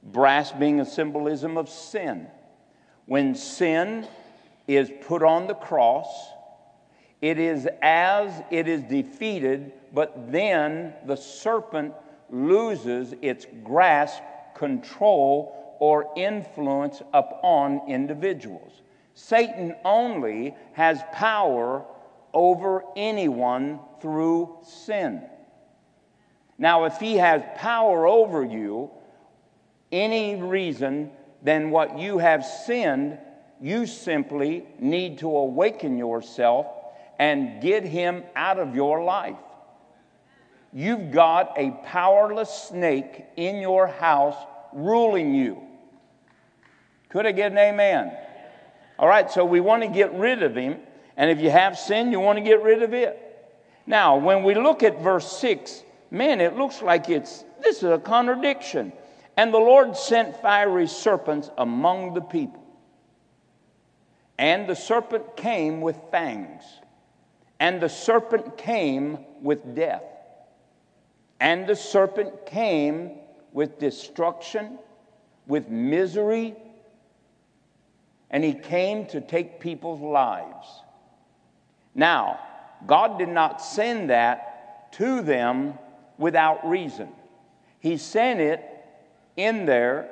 Brass 0.03 0.53
being 0.53 0.81
a 0.81 0.87
symbolism 0.87 1.59
of 1.59 1.69
sin. 1.69 2.29
When 3.07 3.35
sin 3.35 4.07
is 4.69 4.91
put 5.03 5.23
on 5.23 5.47
the 5.47 5.55
cross, 5.55 6.07
it 7.21 7.39
is 7.39 7.69
as 7.83 8.43
it 8.51 8.69
is 8.69 8.83
defeated, 8.85 9.73
but 9.93 10.31
then 10.31 10.95
the 11.07 11.17
serpent 11.17 11.95
loses 12.31 13.15
its 13.23 13.47
grasp, 13.63 14.23
control, 14.55 15.77
or 15.81 16.13
influence 16.17 17.03
upon 17.13 17.83
individuals. 17.89 18.83
Satan 19.15 19.75
only 19.85 20.55
has 20.73 21.03
power 21.13 21.85
over 22.33 22.85
anyone 22.97 23.81
through 24.01 24.59
sin. 24.63 25.23
Now, 26.59 26.85
if 26.85 26.99
he 26.99 27.17
has 27.17 27.43
power 27.57 28.07
over 28.07 28.45
you, 28.45 28.91
any 29.93 30.37
reason 30.37 31.11
than 31.43 31.71
what 31.71 31.99
you 31.99 32.19
have 32.19 32.45
sinned, 32.45 33.19
you 33.61 33.87
simply 33.87 34.67
need 34.79 35.19
to 35.19 35.29
awaken 35.29 35.97
yourself 35.97 36.67
and 37.19 37.63
get 37.63 37.85
him 37.85 38.25
out 38.35 38.59
of 38.59 38.75
your 38.75 39.03
life. 39.03 39.37
You've 40.73 41.11
got 41.11 41.55
a 41.57 41.71
powerless 41.85 42.51
snake 42.51 43.25
in 43.37 43.57
your 43.57 43.87
house 43.87 44.37
ruling 44.73 45.35
you. 45.35 45.63
Could 47.09 47.27
I 47.27 47.33
get 47.33 47.53
an 47.53 47.59
amen? 47.59 48.13
All 48.99 49.09
right, 49.09 49.31
so 49.31 49.45
we 49.45 49.61
want 49.61 49.83
to 49.83 49.89
get 49.89 50.13
rid 50.15 50.43
of 50.43 50.55
him. 50.55 50.79
And 51.17 51.31
if 51.31 51.41
you 51.41 51.51
have 51.51 51.79
sin, 51.79 52.13
you 52.13 52.21
want 52.21 52.39
to 52.39 52.45
get 52.45 52.63
rid 52.63 52.83
of 52.83 52.93
it. 52.93 53.23
Now, 53.87 54.17
when 54.17 54.43
we 54.43 54.55
look 54.55 54.83
at 54.83 55.01
verse 55.01 55.31
6, 55.39 55.83
man, 56.11 56.41
it 56.41 56.57
looks 56.57 56.83
like 56.83 57.09
it's 57.09 57.45
this 57.63 57.79
is 57.79 57.85
a 57.85 57.99
contradiction. 57.99 58.93
And 59.37 59.53
the 59.53 59.59
Lord 59.59 59.97
sent 59.97 60.41
fiery 60.41 60.87
serpents 60.87 61.51
among 61.59 62.15
the 62.15 62.21
people. 62.21 62.63
And 64.39 64.69
the 64.69 64.77
serpent 64.77 65.37
came 65.37 65.81
with 65.81 65.99
fangs. 66.11 66.63
And 67.59 67.81
the 67.81 67.89
serpent 67.89 68.59
came 68.59 69.25
with 69.43 69.75
death. 69.75 70.03
And 71.41 71.67
the 71.67 71.77
serpent 71.77 72.47
came 72.47 73.13
with 73.53 73.79
destruction, 73.79 74.79
with 75.47 75.69
misery, 75.69 76.55
and 78.31 78.43
he 78.43 78.55
came 78.55 79.07
to 79.07 79.21
take 79.21 79.61
people's 79.61 80.01
lives. 80.01 80.67
Now, 81.95 82.41
God 82.87 83.19
did 83.19 83.29
not 83.29 83.63
send 83.63 84.11
that 84.11 84.93
to 84.93 85.23
them 85.23 85.75
without 86.19 86.69
reason. 86.69 87.09
He 87.81 87.97
sent 87.97 88.41
it 88.41 88.63
in 89.37 89.67
there 89.67 90.11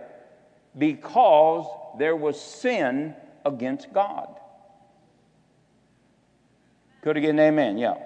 because 0.76 1.66
there 1.98 2.16
was 2.16 2.40
sin 2.40 3.14
against 3.44 3.92
God. 3.92 4.28
Could 7.02 7.18
I 7.18 7.20
get 7.20 7.30
an 7.30 7.40
amen? 7.40 7.76
Yeah. 7.76 7.96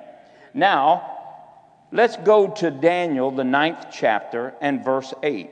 Now, 0.55 1.18
let's 1.93 2.17
go 2.17 2.49
to 2.49 2.71
Daniel, 2.71 3.31
the 3.31 3.45
ninth 3.45 3.87
chapter, 3.93 4.55
and 4.61 4.85
verse 4.85 5.13
8. 5.23 5.51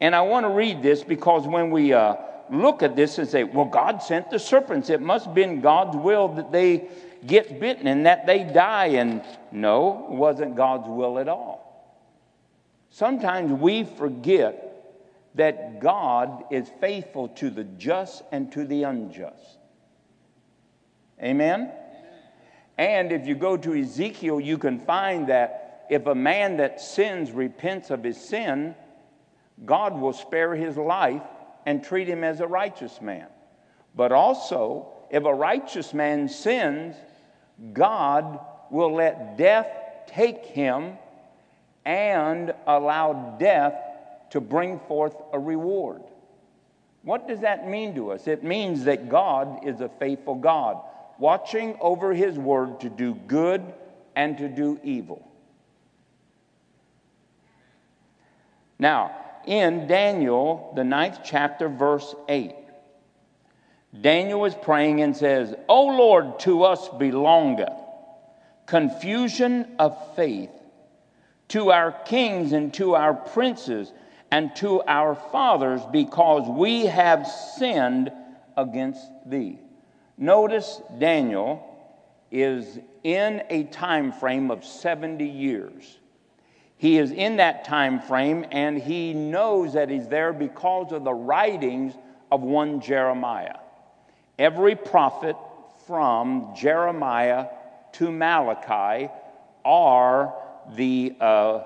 And 0.00 0.14
I 0.14 0.22
want 0.22 0.44
to 0.44 0.50
read 0.50 0.82
this 0.82 1.04
because 1.04 1.46
when 1.46 1.70
we 1.70 1.92
uh, 1.92 2.16
look 2.50 2.82
at 2.82 2.96
this 2.96 3.18
and 3.18 3.28
say, 3.28 3.44
well, 3.44 3.66
God 3.66 4.02
sent 4.02 4.30
the 4.30 4.38
serpents, 4.38 4.90
it 4.90 5.00
must 5.00 5.26
have 5.26 5.34
been 5.34 5.60
God's 5.60 5.96
will 5.96 6.28
that 6.28 6.50
they 6.50 6.88
get 7.26 7.60
bitten 7.60 7.86
and 7.86 8.06
that 8.06 8.26
they 8.26 8.44
die. 8.44 8.86
And 8.86 9.22
no, 9.52 10.06
it 10.10 10.14
wasn't 10.14 10.56
God's 10.56 10.88
will 10.88 11.18
at 11.18 11.28
all. 11.28 11.60
Sometimes 12.90 13.52
we 13.52 13.84
forget 13.84 14.66
that 15.34 15.80
God 15.80 16.44
is 16.50 16.68
faithful 16.80 17.28
to 17.28 17.50
the 17.50 17.64
just 17.64 18.22
and 18.32 18.50
to 18.52 18.64
the 18.64 18.82
unjust. 18.82 19.58
Amen? 21.22 21.70
And 22.80 23.12
if 23.12 23.26
you 23.26 23.34
go 23.34 23.58
to 23.58 23.78
Ezekiel, 23.78 24.40
you 24.40 24.56
can 24.56 24.78
find 24.78 25.28
that 25.28 25.84
if 25.90 26.06
a 26.06 26.14
man 26.14 26.56
that 26.56 26.80
sins 26.80 27.30
repents 27.30 27.90
of 27.90 28.02
his 28.02 28.16
sin, 28.16 28.74
God 29.66 30.00
will 30.00 30.14
spare 30.14 30.54
his 30.54 30.78
life 30.78 31.20
and 31.66 31.84
treat 31.84 32.08
him 32.08 32.24
as 32.24 32.40
a 32.40 32.46
righteous 32.46 33.02
man. 33.02 33.26
But 33.94 34.12
also, 34.12 34.94
if 35.10 35.26
a 35.26 35.34
righteous 35.34 35.92
man 35.92 36.26
sins, 36.26 36.96
God 37.74 38.40
will 38.70 38.94
let 38.94 39.36
death 39.36 39.68
take 40.06 40.46
him 40.46 40.96
and 41.84 42.54
allow 42.66 43.36
death 43.38 43.74
to 44.30 44.40
bring 44.40 44.80
forth 44.88 45.16
a 45.34 45.38
reward. 45.38 46.00
What 47.02 47.28
does 47.28 47.40
that 47.40 47.68
mean 47.68 47.94
to 47.96 48.12
us? 48.12 48.26
It 48.26 48.42
means 48.42 48.84
that 48.84 49.10
God 49.10 49.66
is 49.66 49.82
a 49.82 49.90
faithful 49.90 50.36
God, 50.36 50.80
watching 51.20 51.76
over 51.80 52.12
his 52.12 52.38
word 52.38 52.80
to 52.80 52.88
do 52.88 53.14
good 53.14 53.62
and 54.16 54.38
to 54.38 54.48
do 54.48 54.80
evil. 54.82 55.30
Now, 58.78 59.14
in 59.46 59.86
Daniel, 59.86 60.72
the 60.74 60.84
ninth 60.84 61.20
chapter, 61.22 61.68
verse 61.68 62.14
8, 62.28 62.54
Daniel 64.00 64.44
is 64.46 64.54
praying 64.54 65.02
and 65.02 65.16
says, 65.16 65.54
O 65.68 65.86
Lord, 65.86 66.40
to 66.40 66.64
us 66.64 66.88
belongeth 66.88 67.68
confusion 68.66 69.66
of 69.78 69.96
faith, 70.14 70.50
to 71.48 71.72
our 71.72 71.90
kings 71.90 72.52
and 72.52 72.72
to 72.74 72.94
our 72.94 73.12
princes 73.12 73.92
and 74.30 74.54
to 74.54 74.80
our 74.82 75.16
fathers, 75.16 75.80
because 75.90 76.48
we 76.48 76.86
have 76.86 77.26
sinned 77.26 78.12
against 78.56 79.04
thee. 79.26 79.58
Notice 80.20 80.82
Daniel 80.98 81.66
is 82.30 82.78
in 83.02 83.42
a 83.48 83.64
time 83.64 84.12
frame 84.12 84.50
of 84.50 84.66
70 84.66 85.24
years. 85.24 85.98
He 86.76 86.98
is 86.98 87.10
in 87.10 87.36
that 87.36 87.64
time 87.64 88.02
frame 88.02 88.44
and 88.52 88.76
he 88.76 89.14
knows 89.14 89.72
that 89.72 89.88
he's 89.88 90.08
there 90.08 90.34
because 90.34 90.92
of 90.92 91.04
the 91.04 91.14
writings 91.14 91.94
of 92.30 92.42
one 92.42 92.82
Jeremiah. 92.82 93.56
Every 94.38 94.76
prophet 94.76 95.36
from 95.86 96.54
Jeremiah 96.54 97.46
to 97.94 98.12
Malachi 98.12 99.10
are 99.64 100.34
the 100.74 101.16
uh, 101.18 101.64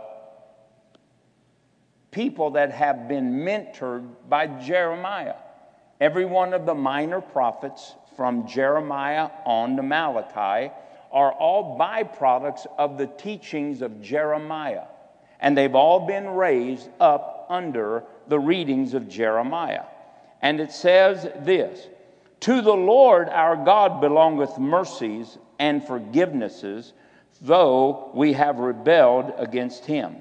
people 2.13 2.51
that 2.53 2.71
have 2.71 3.09
been 3.09 3.33
mentored 3.41 4.09
by 4.29 4.47
Jeremiah. 4.47 5.35
Every 6.01 6.25
one 6.25 6.55
of 6.55 6.67
the 6.67 6.75
minor 6.75 7.21
prophets 7.21 7.95
from 8.17 8.47
Jeremiah 8.47 9.31
on 9.45 9.77
to 9.77 9.83
Malachi 9.83 10.73
are 11.13 11.33
all 11.33 11.79
byproducts 11.79 12.67
of 12.79 12.99
the 12.99 13.07
teachings 13.07 13.83
of 13.83 14.03
Jeremiah. 14.03 14.85
And 15.41 15.57
they've 15.57 15.75
all 15.75 16.07
been 16.07 16.29
raised 16.29 16.89
up 17.01 17.47
under 17.49 18.05
the 18.29 18.39
readings 18.39 18.95
of 18.95 19.09
Jeremiah. 19.09 19.85
And 20.43 20.61
it 20.61 20.73
says 20.73 21.29
this 21.45 21.87
To 22.41 22.61
the 22.61 22.75
Lord 22.75 23.29
our 23.29 23.57
God 23.57 24.01
belongeth 24.01 24.59
mercies 24.59 25.39
and 25.59 25.83
forgivenesses, 25.83 26.93
though 27.41 28.11
we 28.15 28.33
have 28.33 28.59
rebelled 28.59 29.33
against 29.39 29.87
him. 29.87 30.17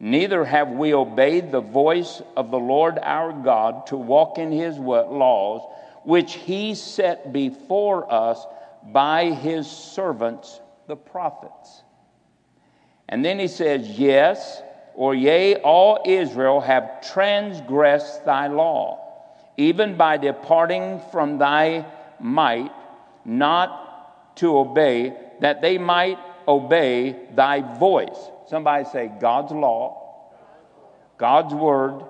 Neither 0.00 0.44
have 0.44 0.70
we 0.70 0.92
obeyed 0.92 1.50
the 1.50 1.60
voice 1.60 2.20
of 2.36 2.50
the 2.50 2.58
Lord 2.58 2.98
our 3.00 3.32
God 3.32 3.86
to 3.86 3.96
walk 3.96 4.38
in 4.38 4.50
his 4.50 4.76
laws, 4.76 5.62
which 6.04 6.34
he 6.34 6.74
set 6.74 7.32
before 7.32 8.12
us 8.12 8.46
by 8.92 9.30
his 9.30 9.70
servants, 9.70 10.60
the 10.86 10.96
prophets. 10.96 11.82
And 13.08 13.24
then 13.24 13.38
he 13.38 13.48
says, 13.48 13.88
Yes, 13.98 14.62
or 14.94 15.14
yea, 15.14 15.56
all 15.56 16.02
Israel 16.04 16.60
have 16.60 17.12
transgressed 17.12 18.24
thy 18.24 18.46
law, 18.46 19.00
even 19.56 19.96
by 19.96 20.16
departing 20.16 21.00
from 21.10 21.38
thy 21.38 21.84
might, 22.20 22.72
not 23.24 24.36
to 24.36 24.56
obey, 24.58 25.16
that 25.40 25.62
they 25.62 25.78
might 25.78 26.18
obey 26.46 27.16
thy 27.34 27.60
voice. 27.78 28.30
Somebody 28.46 28.84
say, 28.84 29.10
God's 29.20 29.52
law, 29.52 30.30
God's 31.18 31.54
word 31.54 32.04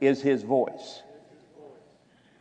is 0.00 0.20
his 0.20 0.42
voice. 0.42 1.02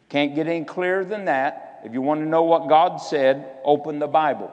Can't 0.09 0.35
get 0.35 0.47
any 0.47 0.65
clearer 0.65 1.05
than 1.05 1.25
that. 1.25 1.81
If 1.85 1.93
you 1.93 2.01
want 2.01 2.19
to 2.21 2.25
know 2.25 2.43
what 2.43 2.67
God 2.67 2.97
said, 2.97 3.45
open 3.63 3.99
the 3.99 4.07
Bible. 4.07 4.51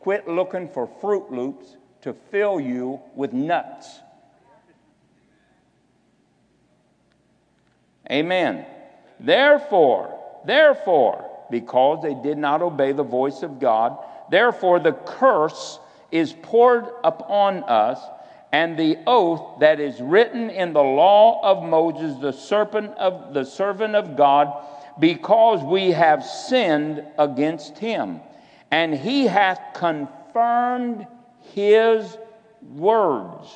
Quit 0.00 0.28
looking 0.28 0.68
for 0.68 0.86
Froot 1.00 1.30
Loops 1.30 1.76
to 2.02 2.12
fill 2.12 2.60
you 2.60 3.00
with 3.14 3.32
nuts. 3.32 4.00
Amen. 8.10 8.66
Therefore, 9.18 10.20
therefore, 10.44 11.30
because 11.50 12.02
they 12.02 12.14
did 12.14 12.38
not 12.38 12.62
obey 12.62 12.92
the 12.92 13.02
voice 13.02 13.42
of 13.42 13.58
God, 13.58 13.98
therefore 14.30 14.78
the 14.78 14.92
curse 14.92 15.78
is 16.12 16.34
poured 16.42 16.86
upon 17.02 17.64
us, 17.64 18.00
and 18.52 18.78
the 18.78 18.98
oath 19.06 19.58
that 19.60 19.80
is 19.80 20.00
written 20.00 20.50
in 20.50 20.72
the 20.72 20.82
law 20.82 21.40
of 21.42 21.68
Moses, 21.68 22.16
the 22.20 22.32
serpent 22.32 22.92
of 22.96 23.34
the 23.34 23.44
servant 23.44 23.96
of 23.96 24.16
God, 24.16 24.64
because 24.98 25.62
we 25.62 25.90
have 25.90 26.24
sinned 26.24 27.04
against 27.18 27.78
him. 27.78 28.20
And 28.70 28.94
he 28.94 29.26
hath 29.26 29.60
confirmed 29.74 31.06
his 31.54 32.18
words, 32.74 33.48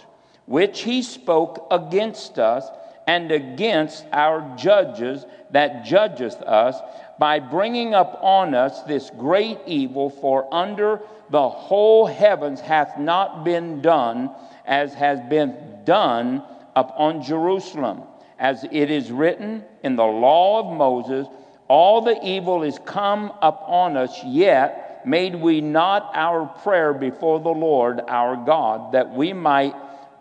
which 0.46 0.82
he 0.82 1.02
spoke 1.02 1.66
against 1.70 2.38
us 2.38 2.68
and 3.06 3.32
against 3.32 4.04
our 4.12 4.56
judges 4.56 5.24
that 5.50 5.84
judgeth 5.84 6.40
us, 6.42 6.80
by 7.18 7.38
bringing 7.38 7.92
up 7.92 8.18
on 8.22 8.54
us 8.54 8.82
this 8.82 9.10
great 9.10 9.58
evil, 9.66 10.08
for 10.08 10.52
under 10.54 11.00
the 11.28 11.48
whole 11.48 12.06
heavens 12.06 12.60
hath 12.60 12.98
not 12.98 13.44
been 13.44 13.82
done 13.82 14.30
as 14.64 14.94
has 14.94 15.20
been 15.28 15.54
done 15.84 16.42
upon 16.76 17.22
Jerusalem. 17.22 18.02
As 18.40 18.64
it 18.64 18.90
is 18.90 19.12
written 19.12 19.62
in 19.84 19.96
the 19.96 20.02
law 20.02 20.60
of 20.60 20.76
Moses, 20.76 21.28
all 21.68 22.00
the 22.00 22.18
evil 22.24 22.62
is 22.62 22.78
come 22.86 23.32
upon 23.42 23.98
us, 23.98 24.24
yet 24.24 25.02
made 25.04 25.34
we 25.34 25.60
not 25.60 26.10
our 26.14 26.46
prayer 26.46 26.94
before 26.94 27.38
the 27.38 27.50
Lord 27.50 28.00
our 28.08 28.36
God, 28.36 28.92
that 28.92 29.10
we 29.12 29.34
might 29.34 29.74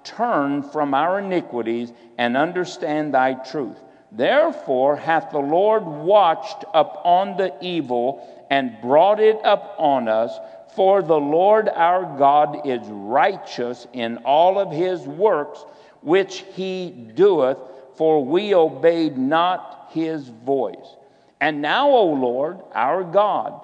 turn 0.04 0.64
from 0.64 0.94
our 0.94 1.20
iniquities 1.20 1.94
and 2.18 2.36
understand 2.36 3.14
thy 3.14 3.34
truth. 3.34 3.78
Therefore 4.12 4.98
hath 4.98 5.32
the 5.32 5.40
Lord 5.40 5.86
watched 5.86 6.66
upon 6.74 7.38
the 7.38 7.54
evil 7.62 8.46
and 8.50 8.82
brought 8.82 9.20
it 9.20 9.40
upon 9.44 10.08
us. 10.10 10.38
For 10.76 11.02
the 11.02 11.20
Lord 11.20 11.70
our 11.70 12.18
God 12.18 12.68
is 12.68 12.82
righteous 12.86 13.88
in 13.94 14.18
all 14.18 14.60
of 14.60 14.72
his 14.72 15.02
works 15.02 15.64
which 16.02 16.44
he 16.54 16.90
doeth, 16.90 17.58
for 18.00 18.24
we 18.24 18.56
obeyed 18.56 19.18
not 19.18 19.90
his 19.92 20.30
voice. 20.30 20.96
And 21.42 21.62
now, 21.62 21.90
O 21.90 22.06
Lord 22.06 22.60
our 22.74 23.04
God, 23.04 23.60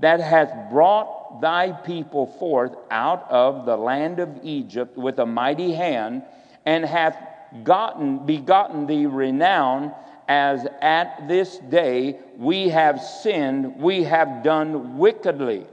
that 0.00 0.20
hath 0.20 0.70
brought 0.70 1.40
thy 1.40 1.72
people 1.72 2.26
forth 2.38 2.76
out 2.90 3.26
of 3.30 3.64
the 3.64 3.78
land 3.78 4.20
of 4.20 4.28
Egypt 4.42 4.98
with 4.98 5.18
a 5.18 5.24
mighty 5.24 5.72
hand, 5.72 6.22
and 6.66 6.84
hath 6.84 7.16
gotten, 7.64 8.26
begotten 8.26 8.86
thee 8.86 9.06
renown, 9.06 9.94
as 10.28 10.66
at 10.82 11.26
this 11.26 11.56
day 11.56 12.18
we 12.36 12.68
have 12.68 13.00
sinned, 13.00 13.76
we 13.76 14.02
have 14.02 14.42
done 14.42 14.98
wickedly. 14.98 15.66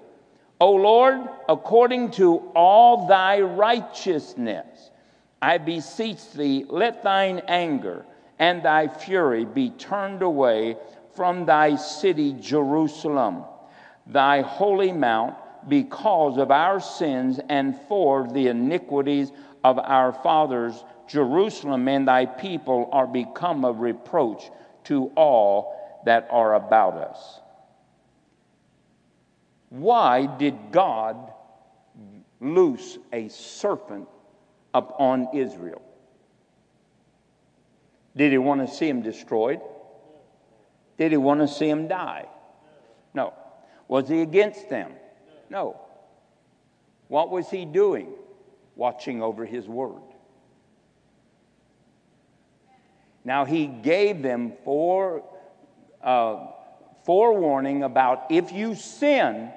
O 0.61 0.71
Lord, 0.71 1.19
according 1.49 2.11
to 2.11 2.37
all 2.55 3.07
thy 3.07 3.41
righteousness, 3.41 4.91
I 5.41 5.57
beseech 5.57 6.31
thee, 6.31 6.65
let 6.67 7.03
thine 7.03 7.41
anger 7.47 8.05
and 8.39 8.63
thy 8.63 8.87
fury 8.87 9.45
be 9.45 9.69
turned 9.71 10.21
away 10.21 10.77
from 11.15 11.45
thy 11.45 11.75
city, 11.75 12.33
Jerusalem, 12.33 13.43
thy 14.07 14.41
holy 14.41 14.91
mount, 14.91 15.35
because 15.67 16.37
of 16.37 16.51
our 16.51 16.79
sins 16.79 17.39
and 17.49 17.75
for 17.87 18.27
the 18.27 18.47
iniquities 18.47 19.31
of 19.63 19.79
our 19.79 20.11
fathers. 20.11 20.83
Jerusalem 21.07 21.87
and 21.87 22.07
thy 22.07 22.25
people 22.25 22.89
are 22.91 23.07
become 23.07 23.65
a 23.65 23.71
reproach 23.71 24.49
to 24.85 25.11
all 25.15 26.01
that 26.05 26.27
are 26.29 26.55
about 26.55 26.95
us. 26.95 27.39
Why 29.69 30.25
did 30.25 30.55
God 30.71 31.31
loose 32.39 32.97
a 33.11 33.27
serpent 33.29 34.07
upon 34.75 35.29
Israel? 35.33 35.81
Did 38.15 38.31
he 38.31 38.37
want 38.37 38.67
to 38.67 38.73
see 38.73 38.87
him 38.87 39.01
destroyed? 39.01 39.61
Did 40.97 41.11
he 41.11 41.17
want 41.17 41.39
to 41.39 41.47
see 41.47 41.69
him 41.69 41.87
die? 41.87 42.27
No. 43.13 43.33
Was 43.87 44.09
he 44.09 44.21
against 44.21 44.69
them? 44.69 44.91
No. 45.49 45.79
What 47.07 47.31
was 47.31 47.49
he 47.49 47.65
doing? 47.65 48.09
Watching 48.75 49.21
over 49.23 49.45
his 49.45 49.67
word. 49.67 50.01
Now, 53.23 53.45
he 53.45 53.65
gave 53.65 54.21
them 54.21 54.53
fore, 54.63 55.23
uh, 56.03 56.47
forewarning 57.05 57.83
about 57.83 58.25
if 58.29 58.51
you 58.51 58.75
sin, 58.75 59.51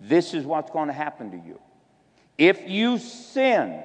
this 0.00 0.34
is 0.34 0.46
what's 0.46 0.70
going 0.70 0.86
to 0.86 0.94
happen 0.94 1.30
to 1.32 1.36
you. 1.36 1.60
If 2.38 2.68
you 2.68 2.98
sin, 2.98 3.82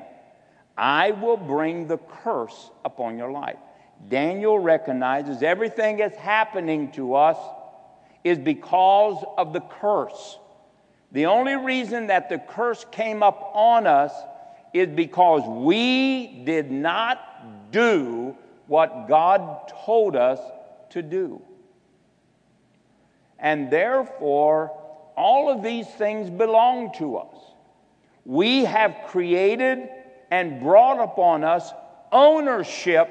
I 0.78 1.12
will 1.12 1.38
bring 1.38 1.88
the 1.88 1.98
curse 1.98 2.70
upon 2.86 3.18
your 3.18 3.32
life. 3.32 3.58
Daniel 4.10 4.60
recognizes 4.60 5.42
everything 5.42 5.98
that's 5.98 6.18
happening 6.18 6.92
to 6.92 7.16
us 7.16 7.38
is 8.24 8.38
because 8.38 9.24
of 9.38 9.54
the 9.54 9.62
curse. 9.62 10.38
The 11.12 11.26
only 11.26 11.56
reason 11.56 12.08
that 12.08 12.30
the 12.30 12.38
curse 12.38 12.86
came 12.92 13.24
up 13.24 13.52
on 13.56 13.88
us 13.88 14.14
is 14.74 14.88
because 14.90 15.42
we 15.48 16.44
did 16.46 16.70
not 16.70 17.72
do 17.72 18.36
what 18.68 19.08
God 19.08 19.72
told 19.86 20.16
us 20.16 20.40
to 20.92 21.02
do. 21.02 21.42
And 23.40 23.72
therefore, 23.72 24.78
all 25.16 25.50
of 25.50 25.64
these 25.64 25.88
things 25.88 26.30
belong 26.30 26.92
to 26.98 27.18
us. 27.18 27.36
We 28.26 28.66
have 28.66 28.96
created 29.08 29.90
and 30.32 30.62
brought 30.62 31.00
upon 31.00 31.44
us 31.44 31.72
ownership 32.12 33.10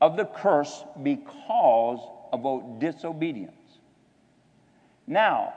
of 0.00 0.16
the 0.16 0.24
curse 0.24 0.84
because 1.02 2.00
of 2.32 2.78
disobedience. 2.78 3.52
Now, 5.06 5.54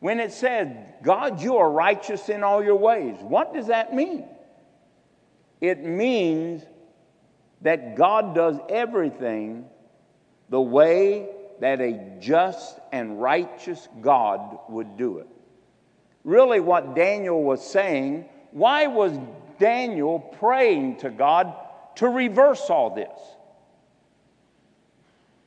when 0.00 0.20
it 0.20 0.32
says, 0.32 0.68
God, 1.02 1.40
you 1.42 1.56
are 1.56 1.70
righteous 1.70 2.28
in 2.28 2.42
all 2.42 2.62
your 2.62 2.76
ways, 2.76 3.16
what 3.20 3.54
does 3.54 3.66
that 3.68 3.94
mean? 3.94 4.24
It 5.60 5.84
means 5.84 6.64
that 7.62 7.96
God 7.96 8.34
does 8.34 8.56
everything 8.68 9.66
the 10.48 10.60
way 10.60 11.28
that 11.60 11.80
a 11.80 12.16
just 12.18 12.78
and 12.92 13.20
righteous 13.20 13.88
God 14.00 14.58
would 14.68 14.96
do 14.96 15.18
it. 15.18 15.28
Really, 16.24 16.60
what 16.60 16.94
Daniel 16.94 17.42
was 17.42 17.64
saying, 17.64 18.26
why 18.52 18.86
was 18.86 19.18
Daniel 19.58 20.18
praying 20.18 20.96
to 20.98 21.10
God 21.10 21.54
to 21.96 22.08
reverse 22.08 22.70
all 22.70 22.94
this? 22.94 23.18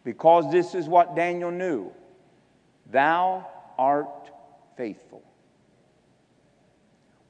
Because 0.03 0.51
this 0.51 0.75
is 0.75 0.87
what 0.87 1.15
Daniel 1.15 1.51
knew 1.51 1.91
Thou 2.91 3.47
art 3.77 4.31
faithful. 4.77 5.23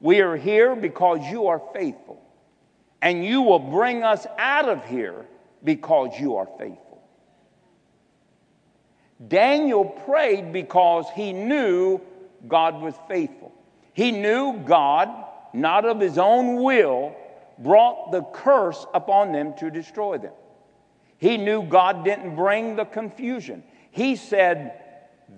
We 0.00 0.20
are 0.20 0.36
here 0.36 0.76
because 0.76 1.20
you 1.30 1.46
are 1.46 1.62
faithful 1.72 2.20
and 3.00 3.24
you 3.24 3.42
will 3.42 3.58
bring 3.58 4.02
us 4.02 4.26
out 4.38 4.68
of 4.68 4.84
here 4.84 5.26
because 5.62 6.18
you 6.18 6.36
are 6.36 6.48
faithful. 6.58 7.02
Daniel 9.28 9.84
prayed 9.84 10.52
because 10.52 11.06
he 11.14 11.32
knew 11.32 12.00
God 12.46 12.80
was 12.80 12.94
faithful. 13.08 13.52
He 13.92 14.10
knew 14.10 14.58
God, 14.66 15.23
not 15.54 15.84
of 15.84 16.00
his 16.00 16.18
own 16.18 16.62
will, 16.62 17.14
brought 17.58 18.10
the 18.10 18.22
curse 18.22 18.84
upon 18.92 19.32
them 19.32 19.54
to 19.58 19.70
destroy 19.70 20.18
them. 20.18 20.32
He 21.18 21.36
knew 21.36 21.62
God 21.62 22.04
didn't 22.04 22.34
bring 22.34 22.76
the 22.76 22.84
confusion. 22.84 23.62
He 23.90 24.16
said, 24.16 24.80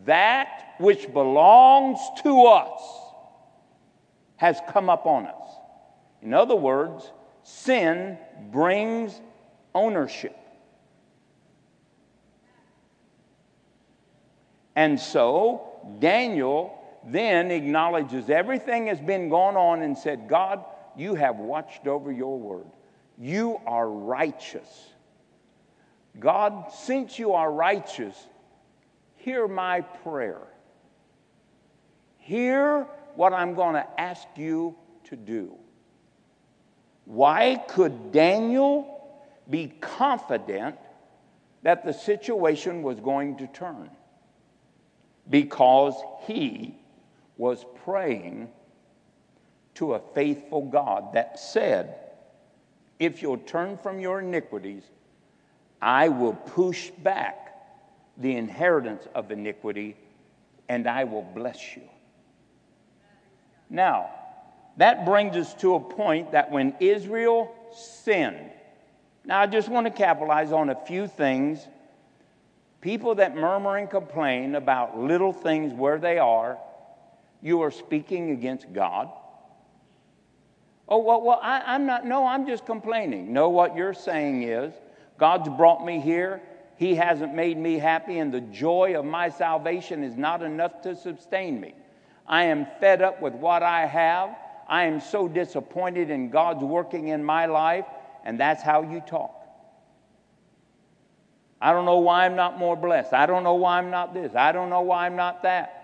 That 0.06 0.74
which 0.78 1.12
belongs 1.12 1.98
to 2.22 2.46
us 2.46 2.80
has 4.36 4.58
come 4.68 4.88
upon 4.88 5.26
us. 5.26 5.48
In 6.22 6.34
other 6.34 6.56
words, 6.56 7.10
sin 7.42 8.18
brings 8.50 9.20
ownership. 9.74 10.36
And 14.74 14.98
so 15.00 15.96
Daniel 16.00 16.75
then 17.06 17.50
acknowledges 17.50 18.28
everything 18.30 18.88
has 18.88 19.00
been 19.00 19.28
going 19.28 19.56
on 19.56 19.82
and 19.82 19.96
said, 19.96 20.28
God, 20.28 20.64
you 20.96 21.14
have 21.14 21.36
watched 21.36 21.86
over 21.86 22.10
your 22.10 22.38
word. 22.38 22.66
You 23.18 23.60
are 23.66 23.88
righteous. 23.88 24.90
God, 26.18 26.72
since 26.72 27.18
you 27.18 27.32
are 27.32 27.50
righteous, 27.52 28.16
hear 29.16 29.46
my 29.46 29.82
prayer. 29.82 30.40
Hear 32.18 32.86
what 33.14 33.32
I'm 33.32 33.54
going 33.54 33.74
to 33.74 34.00
ask 34.00 34.26
you 34.36 34.74
to 35.04 35.16
do. 35.16 35.54
Why 37.04 37.62
could 37.68 38.10
Daniel 38.10 39.20
be 39.48 39.68
confident 39.80 40.76
that 41.62 41.84
the 41.84 41.92
situation 41.92 42.82
was 42.82 42.98
going 42.98 43.36
to 43.36 43.46
turn? 43.46 43.90
Because 45.30 45.94
he 46.26 46.76
was 47.36 47.64
praying 47.84 48.48
to 49.74 49.94
a 49.94 50.00
faithful 50.14 50.62
God 50.62 51.12
that 51.14 51.38
said, 51.38 51.96
If 52.98 53.22
you'll 53.22 53.38
turn 53.38 53.78
from 53.78 54.00
your 54.00 54.20
iniquities, 54.20 54.82
I 55.80 56.08
will 56.08 56.32
push 56.32 56.90
back 56.90 57.46
the 58.16 58.36
inheritance 58.36 59.06
of 59.14 59.30
iniquity 59.30 59.96
and 60.68 60.86
I 60.86 61.04
will 61.04 61.22
bless 61.22 61.76
you. 61.76 61.82
Now, 63.68 64.10
that 64.78 65.04
brings 65.04 65.36
us 65.36 65.54
to 65.54 65.74
a 65.74 65.80
point 65.80 66.32
that 66.32 66.50
when 66.50 66.74
Israel 66.80 67.54
sinned, 67.74 68.50
now 69.24 69.40
I 69.40 69.46
just 69.46 69.68
want 69.68 69.86
to 69.86 69.90
capitalize 69.90 70.52
on 70.52 70.70
a 70.70 70.86
few 70.86 71.08
things. 71.08 71.66
People 72.80 73.16
that 73.16 73.36
murmur 73.36 73.76
and 73.76 73.90
complain 73.90 74.54
about 74.54 74.98
little 74.98 75.32
things 75.32 75.72
where 75.72 75.98
they 75.98 76.18
are, 76.18 76.58
you 77.46 77.62
are 77.62 77.70
speaking 77.70 78.32
against 78.32 78.72
God. 78.72 79.08
Oh, 80.88 80.98
well, 80.98 81.22
well 81.22 81.38
I, 81.40 81.76
am 81.76 81.86
not, 81.86 82.04
no, 82.04 82.26
I'm 82.26 82.44
just 82.44 82.66
complaining. 82.66 83.32
No, 83.32 83.50
what 83.50 83.76
you're 83.76 83.94
saying 83.94 84.42
is, 84.42 84.74
God's 85.16 85.48
brought 85.50 85.84
me 85.84 86.00
here. 86.00 86.42
He 86.76 86.96
hasn't 86.96 87.34
made 87.34 87.56
me 87.56 87.78
happy, 87.78 88.18
and 88.18 88.34
the 88.34 88.40
joy 88.40 88.98
of 88.98 89.04
my 89.04 89.28
salvation 89.28 90.02
is 90.02 90.16
not 90.16 90.42
enough 90.42 90.82
to 90.82 90.96
sustain 90.96 91.60
me. 91.60 91.74
I 92.26 92.46
am 92.46 92.66
fed 92.80 93.00
up 93.00 93.22
with 93.22 93.34
what 93.34 93.62
I 93.62 93.86
have. 93.86 94.36
I 94.66 94.86
am 94.86 95.00
so 95.00 95.28
disappointed 95.28 96.10
in 96.10 96.30
God's 96.30 96.64
working 96.64 97.08
in 97.08 97.22
my 97.22 97.46
life, 97.46 97.86
and 98.24 98.40
that's 98.40 98.62
how 98.62 98.82
you 98.82 99.00
talk. 99.06 99.32
I 101.60 101.72
don't 101.72 101.84
know 101.84 101.98
why 101.98 102.26
I'm 102.26 102.34
not 102.34 102.58
more 102.58 102.76
blessed. 102.76 103.12
I 103.12 103.26
don't 103.26 103.44
know 103.44 103.54
why 103.54 103.78
I'm 103.78 103.90
not 103.90 104.14
this. 104.14 104.34
I 104.34 104.50
don't 104.50 104.68
know 104.68 104.82
why 104.82 105.06
I'm 105.06 105.14
not 105.14 105.44
that. 105.44 105.75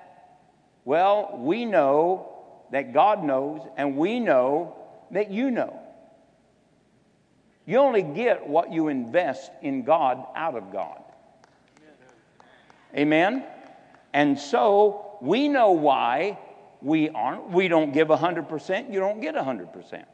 Well, 0.84 1.38
we 1.38 1.64
know 1.64 2.28
that 2.70 2.92
God 2.92 3.22
knows, 3.22 3.60
and 3.76 3.96
we 3.96 4.18
know 4.18 4.76
that 5.10 5.30
you 5.30 5.50
know. 5.50 5.78
You 7.66 7.78
only 7.78 8.02
get 8.02 8.48
what 8.48 8.72
you 8.72 8.88
invest 8.88 9.52
in 9.62 9.84
God 9.84 10.24
out 10.34 10.56
of 10.56 10.72
God. 10.72 11.02
Amen? 12.96 13.44
And 14.12 14.38
so 14.38 15.16
we 15.20 15.48
know 15.48 15.70
why 15.70 16.38
we 16.80 17.08
aren't. 17.10 17.50
We 17.50 17.68
don't 17.68 17.92
give 17.92 18.08
100%, 18.08 18.92
you 18.92 19.00
don't 19.00 19.20
get 19.20 19.34
100%. 19.34 20.04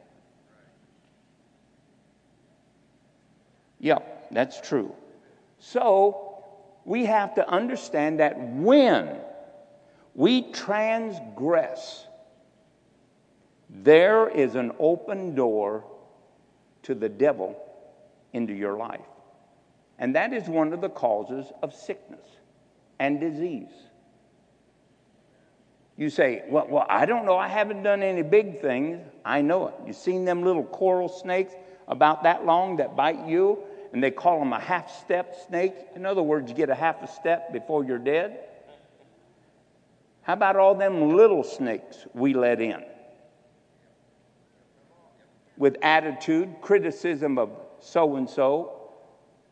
Yep, 3.79 4.27
that's 4.31 4.61
true. 4.61 4.93
So 5.57 6.43
we 6.85 7.05
have 7.05 7.35
to 7.35 7.49
understand 7.49 8.19
that 8.19 8.37
when 8.37 9.17
we 10.19 10.41
transgress 10.51 12.05
there 13.69 14.27
is 14.27 14.55
an 14.55 14.73
open 14.77 15.33
door 15.33 15.85
to 16.83 16.93
the 16.93 17.07
devil 17.07 17.55
into 18.33 18.53
your 18.53 18.75
life. 18.75 18.99
And 19.97 20.13
that 20.17 20.33
is 20.33 20.49
one 20.49 20.73
of 20.73 20.81
the 20.81 20.89
causes 20.89 21.45
of 21.63 21.73
sickness 21.73 22.27
and 22.99 23.21
disease. 23.21 23.71
You 25.95 26.09
say, 26.09 26.43
well, 26.49 26.67
well, 26.69 26.85
I 26.89 27.05
don't 27.05 27.25
know. 27.25 27.37
I 27.37 27.47
haven't 27.47 27.83
done 27.83 28.03
any 28.03 28.21
big 28.21 28.59
things. 28.59 28.99
I 29.23 29.39
know 29.41 29.69
it. 29.69 29.75
You've 29.87 29.95
seen 29.95 30.25
them 30.25 30.43
little 30.43 30.65
coral 30.65 31.07
snakes 31.07 31.53
about 31.87 32.23
that 32.23 32.45
long 32.45 32.75
that 32.75 32.93
bite 32.93 33.25
you? 33.25 33.59
And 33.93 34.03
they 34.03 34.11
call 34.11 34.39
them 34.39 34.51
a 34.51 34.59
half 34.59 34.91
step 34.99 35.37
snake. 35.47 35.75
In 35.95 36.05
other 36.05 36.21
words, 36.21 36.51
you 36.51 36.57
get 36.57 36.69
a 36.69 36.75
half 36.75 37.01
a 37.03 37.07
step 37.07 37.53
before 37.53 37.85
you're 37.85 37.97
dead. 37.97 38.48
How 40.23 40.33
about 40.33 40.55
all 40.55 40.75
them 40.75 41.15
little 41.15 41.43
snakes 41.43 42.05
we 42.13 42.33
let 42.33 42.61
in? 42.61 42.83
With 45.57 45.77
attitude, 45.81 46.55
criticism 46.61 47.37
of 47.37 47.49
so 47.79 48.15
and 48.15 48.29
so, 48.29 48.91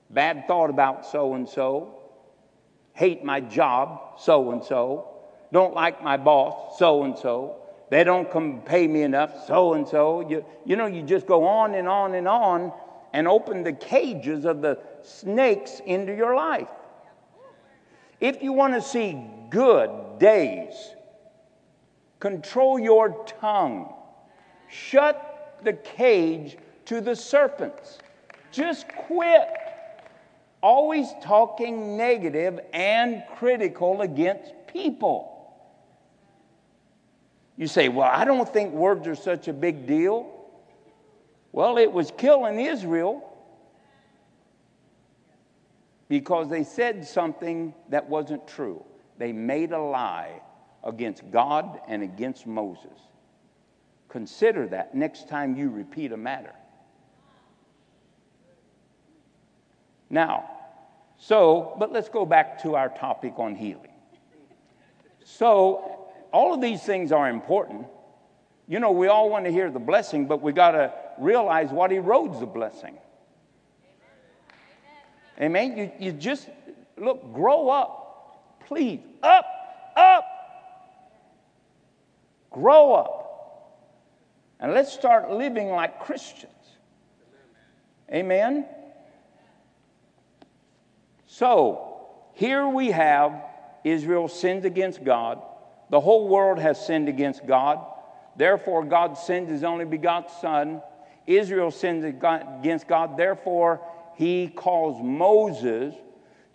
bad 0.09 0.47
thought 0.47 0.69
about 0.69 1.05
so 1.05 1.33
and 1.33 1.47
so, 1.47 1.99
hate 2.93 3.23
my 3.23 3.39
job, 3.39 4.19
so 4.19 4.51
and 4.51 4.63
so, 4.63 5.09
don't 5.51 5.73
like 5.73 6.03
my 6.03 6.17
boss, 6.17 6.77
so 6.77 7.03
and 7.03 7.17
so, 7.17 7.57
they 7.89 8.03
don't 8.03 8.29
come 8.29 8.61
pay 8.61 8.87
me 8.87 9.03
enough, 9.03 9.47
so 9.47 9.73
and 9.73 9.87
so. 9.87 10.27
You, 10.29 10.45
you 10.65 10.75
know, 10.75 10.87
you 10.87 11.01
just 11.01 11.25
go 11.25 11.45
on 11.45 11.73
and 11.73 11.87
on 11.87 12.15
and 12.15 12.27
on 12.27 12.73
and 13.13 13.27
open 13.27 13.63
the 13.63 13.73
cages 13.73 14.45
of 14.45 14.61
the 14.61 14.79
snakes 15.03 15.81
into 15.85 16.13
your 16.13 16.35
life. 16.35 16.69
If 18.19 18.41
you 18.41 18.51
want 18.51 18.73
to 18.73 18.81
see 18.81 19.17
good 19.49 19.89
days, 20.19 20.73
control 22.19 22.79
your 22.79 23.25
tongue, 23.39 23.93
shut 24.69 25.59
the 25.63 25.73
cage 25.73 26.57
to 26.85 27.01
the 27.01 27.15
serpents. 27.15 27.99
Just 28.51 28.87
quit 28.87 29.47
always 30.61 31.07
talking 31.21 31.97
negative 31.97 32.59
and 32.73 33.23
critical 33.35 34.01
against 34.01 34.53
people. 34.67 35.33
You 37.57 37.67
say, 37.67 37.89
Well, 37.89 38.09
I 38.11 38.25
don't 38.25 38.47
think 38.47 38.73
words 38.73 39.07
are 39.07 39.15
such 39.15 39.47
a 39.47 39.53
big 39.53 39.87
deal. 39.87 40.33
Well, 41.51 41.77
it 41.77 41.91
was 41.91 42.11
killing 42.17 42.59
Israel 42.59 43.23
because 46.09 46.49
they 46.49 46.63
said 46.63 47.05
something 47.05 47.73
that 47.89 48.07
wasn't 48.07 48.47
true. 48.47 48.83
They 49.17 49.31
made 49.31 49.71
a 49.71 49.79
lie 49.79 50.41
against 50.83 51.29
God 51.31 51.79
and 51.87 52.03
against 52.03 52.45
Moses. 52.45 52.99
Consider 54.09 54.67
that 54.67 54.95
next 54.95 55.27
time 55.27 55.55
you 55.55 55.69
repeat 55.69 56.11
a 56.11 56.17
matter. 56.17 56.53
Now, 60.09 60.49
so, 61.17 61.75
but 61.79 61.91
let's 61.91 62.09
go 62.09 62.25
back 62.25 62.61
to 62.63 62.75
our 62.75 62.89
topic 62.89 63.33
on 63.37 63.55
healing. 63.55 63.91
So, 65.23 66.07
all 66.31 66.53
of 66.53 66.61
these 66.61 66.83
things 66.83 67.11
are 67.11 67.29
important. 67.29 67.87
You 68.67 68.79
know, 68.79 68.91
we 68.91 69.07
all 69.07 69.29
want 69.29 69.45
to 69.45 69.51
hear 69.51 69.69
the 69.71 69.79
blessing, 69.79 70.27
but 70.27 70.41
we 70.41 70.51
got 70.53 70.71
to 70.71 70.93
realize 71.17 71.69
what 71.71 71.91
erodes 71.91 72.39
the 72.39 72.45
blessing. 72.45 72.97
Amen. 75.41 75.77
You, 75.77 75.91
you 75.99 76.11
just 76.11 76.49
look, 76.97 77.33
grow 77.33 77.69
up. 77.69 78.06
Please. 78.67 78.99
Up, 79.23 79.45
up. 79.95 80.25
Grow 82.51 82.93
up. 82.93 83.23
And 84.59 84.73
let's 84.73 84.91
start 84.91 85.31
living 85.31 85.69
like 85.69 85.99
Christians. 86.01 86.51
Amen. 88.11 88.65
So, 91.27 92.07
here 92.33 92.67
we 92.67 92.91
have 92.91 93.43
Israel 93.83 94.27
sinned 94.27 94.65
against 94.65 95.03
God. 95.03 95.41
The 95.89 95.99
whole 95.99 96.27
world 96.27 96.59
has 96.59 96.83
sinned 96.85 97.07
against 97.07 97.45
God. 97.45 97.85
Therefore, 98.35 98.83
God 98.83 99.17
sends 99.17 99.49
his 99.49 99.63
only 99.63 99.85
begotten 99.85 100.29
Son. 100.41 100.81
Israel 101.25 101.71
sinned 101.71 102.03
against 102.03 102.87
God. 102.87 103.17
Therefore, 103.17 103.81
he 104.15 104.47
calls 104.47 105.01
Moses 105.01 105.95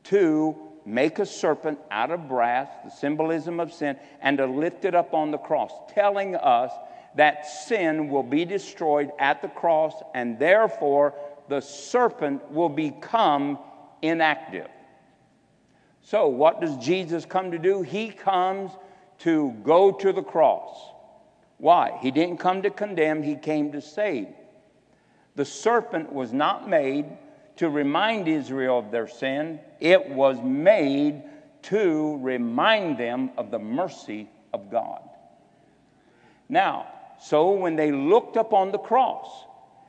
to 0.05 0.72
make 0.85 1.19
a 1.19 1.27
serpent 1.27 1.79
out 1.91 2.11
of 2.11 2.29
brass, 2.29 2.69
the 2.85 2.91
symbolism 2.91 3.61
of 3.61 3.73
sin, 3.73 3.97
and 4.21 4.39
to 4.39 4.47
lift 4.47 4.85
it 4.85 4.95
up 4.95 5.15
on 5.15 5.31
the 5.31 5.39
cross, 5.39 5.73
telling 5.93 6.35
us 6.37 6.73
that 7.15 7.47
sin 7.47 8.09
will 8.09 8.23
be 8.23 8.45
destroyed 8.45 9.11
at 9.19 9.43
the 9.43 9.49
cross, 9.49 9.95
and 10.15 10.39
therefore 10.39 11.15
the 11.49 11.61
serpent 11.61 12.51
will 12.51 12.69
become 12.69 13.59
inactive. 14.01 14.69
So, 16.03 16.29
what 16.29 16.61
does 16.61 16.77
Jesus 16.79 17.25
come 17.25 17.53
to 17.53 17.59
do? 17.59 17.83
He 17.83 18.11
comes 18.11 18.73
to 19.21 19.53
go 19.63 19.93
to 19.93 20.13
the 20.13 20.23
cross. 20.23 20.77
Why? 21.59 21.99
He 22.03 22.11
didn't 22.11 22.39
come 22.39 22.63
to 22.63 22.71
condemn, 22.71 23.23
he 23.23 23.37
came 23.37 23.71
to 23.73 23.81
save. 23.81 24.29
The 25.37 25.45
serpent 25.45 26.13
was 26.13 26.33
not 26.33 26.69
made 26.69 27.07
to 27.57 27.69
remind 27.69 28.29
Israel 28.29 28.79
of 28.79 28.91
their 28.91 29.09
sin, 29.09 29.61
it 29.81 30.09
was 30.09 30.41
made 30.43 31.23
to 31.63 32.19
remind 32.19 32.99
them 32.99 33.31
of 33.37 33.51
the 33.51 33.59
mercy 33.59 34.29
of 34.53 34.71
God. 34.71 35.03
Now, 36.49 36.87
so 37.21 37.53
when 37.53 37.77
they 37.77 37.93
looked 37.93 38.37
upon 38.37 38.73
the 38.73 38.79
cross, 38.79 39.29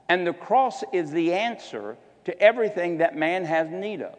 and 0.10 0.28
the 0.28 0.34
cross 0.34 0.84
is 0.94 1.12
the 1.12 1.34
answer 1.34 1.98
to 2.26 2.40
everything 2.40 2.98
that 2.98 3.16
man 3.16 3.46
has 3.46 3.70
need 3.70 4.02
of. 4.02 4.16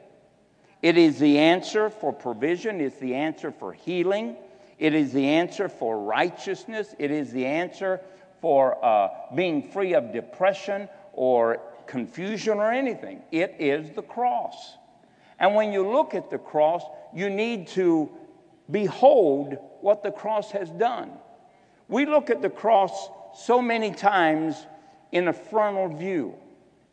It 0.82 0.98
is 0.98 1.18
the 1.18 1.38
answer 1.38 1.88
for 1.88 2.12
provision, 2.12 2.80
it's 2.80 2.98
the 2.98 3.14
answer 3.14 3.50
for 3.50 3.72
healing, 3.72 4.36
it 4.78 4.94
is 4.94 5.12
the 5.12 5.26
answer 5.26 5.68
for 5.68 5.98
righteousness, 6.00 6.94
it 6.98 7.10
is 7.10 7.30
the 7.32 7.46
answer 7.46 8.00
for 8.40 8.84
uh, 8.84 9.08
being 9.34 9.70
free 9.70 9.94
of 9.94 10.12
depression 10.12 10.88
or 11.12 11.60
confusion 11.86 12.58
or 12.58 12.70
anything. 12.70 13.22
It 13.32 13.56
is 13.58 13.90
the 13.90 14.02
cross. 14.02 14.76
And 15.38 15.54
when 15.54 15.72
you 15.72 15.88
look 15.88 16.14
at 16.14 16.30
the 16.30 16.38
cross, 16.38 16.82
you 17.14 17.30
need 17.30 17.68
to 17.68 18.10
behold 18.70 19.56
what 19.80 20.02
the 20.02 20.10
cross 20.10 20.50
has 20.52 20.70
done. 20.70 21.12
We 21.88 22.06
look 22.06 22.30
at 22.30 22.40
the 22.40 22.50
cross 22.50 23.08
so 23.34 23.60
many 23.60 23.90
times 23.90 24.66
in 25.12 25.28
a 25.28 25.32
frontal 25.32 25.88
view, 25.88 26.34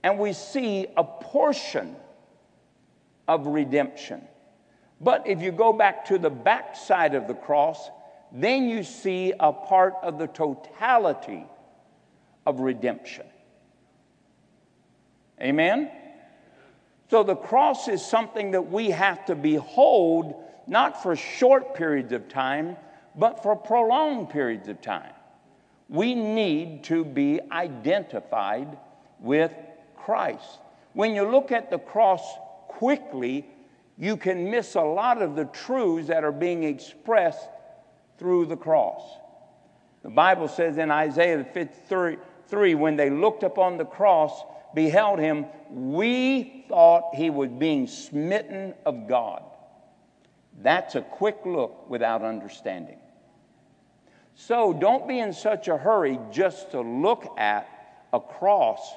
and 0.03 0.19
we 0.19 0.33
see 0.33 0.87
a 0.97 1.03
portion 1.03 1.95
of 3.27 3.47
redemption. 3.47 4.21
But 4.99 5.25
if 5.25 5.41
you 5.41 5.51
go 5.51 5.73
back 5.73 6.05
to 6.05 6.17
the 6.17 6.29
back 6.29 6.75
side 6.75 7.15
of 7.15 7.27
the 7.27 7.33
cross, 7.33 7.89
then 8.31 8.69
you 8.69 8.83
see 8.83 9.33
a 9.39 9.51
part 9.51 9.95
of 10.03 10.19
the 10.19 10.27
totality 10.27 11.45
of 12.45 12.59
redemption. 12.59 13.25
Amen? 15.41 15.89
So 17.09 17.23
the 17.23 17.35
cross 17.35 17.87
is 17.87 18.05
something 18.05 18.51
that 18.51 18.71
we 18.71 18.91
have 18.91 19.25
to 19.25 19.35
behold 19.35 20.35
not 20.67 21.01
for 21.01 21.15
short 21.15 21.75
periods 21.75 22.13
of 22.13 22.29
time, 22.29 22.77
but 23.15 23.43
for 23.43 23.55
prolonged 23.55 24.29
periods 24.29 24.67
of 24.67 24.81
time. 24.81 25.11
We 25.89 26.15
need 26.15 26.85
to 26.85 27.03
be 27.03 27.41
identified 27.51 28.77
with 29.19 29.51
Christ. 29.97 30.59
When 30.93 31.15
you 31.15 31.29
look 31.29 31.51
at 31.51 31.69
the 31.69 31.79
cross 31.79 32.21
quickly, 32.69 33.45
you 33.97 34.15
can 34.15 34.49
miss 34.49 34.75
a 34.75 34.81
lot 34.81 35.21
of 35.21 35.35
the 35.35 35.45
truths 35.45 36.07
that 36.07 36.23
are 36.23 36.31
being 36.31 36.63
expressed 36.63 37.49
through 38.17 38.45
the 38.45 38.57
cross. 38.57 39.01
The 40.03 40.09
Bible 40.09 40.47
says 40.47 40.77
in 40.77 40.89
Isaiah 40.89 41.43
53 41.43 42.75
when 42.75 42.95
they 42.95 43.09
looked 43.09 43.43
upon 43.43 43.77
the 43.77 43.85
cross, 43.85 44.43
beheld 44.73 45.19
him, 45.19 45.45
we 45.69 46.65
thought 46.67 47.15
he 47.15 47.29
was 47.29 47.49
being 47.49 47.87
smitten 47.87 48.73
of 48.85 49.07
God. 49.07 49.43
That's 50.61 50.95
a 50.95 51.01
quick 51.01 51.39
look 51.45 51.89
without 51.89 52.23
understanding. 52.23 52.99
So 54.35 54.73
don't 54.73 55.07
be 55.07 55.19
in 55.19 55.33
such 55.33 55.67
a 55.67 55.77
hurry 55.77 56.19
just 56.31 56.71
to 56.71 56.81
look 56.81 57.33
at 57.37 57.67
a 58.13 58.19
cross, 58.19 58.93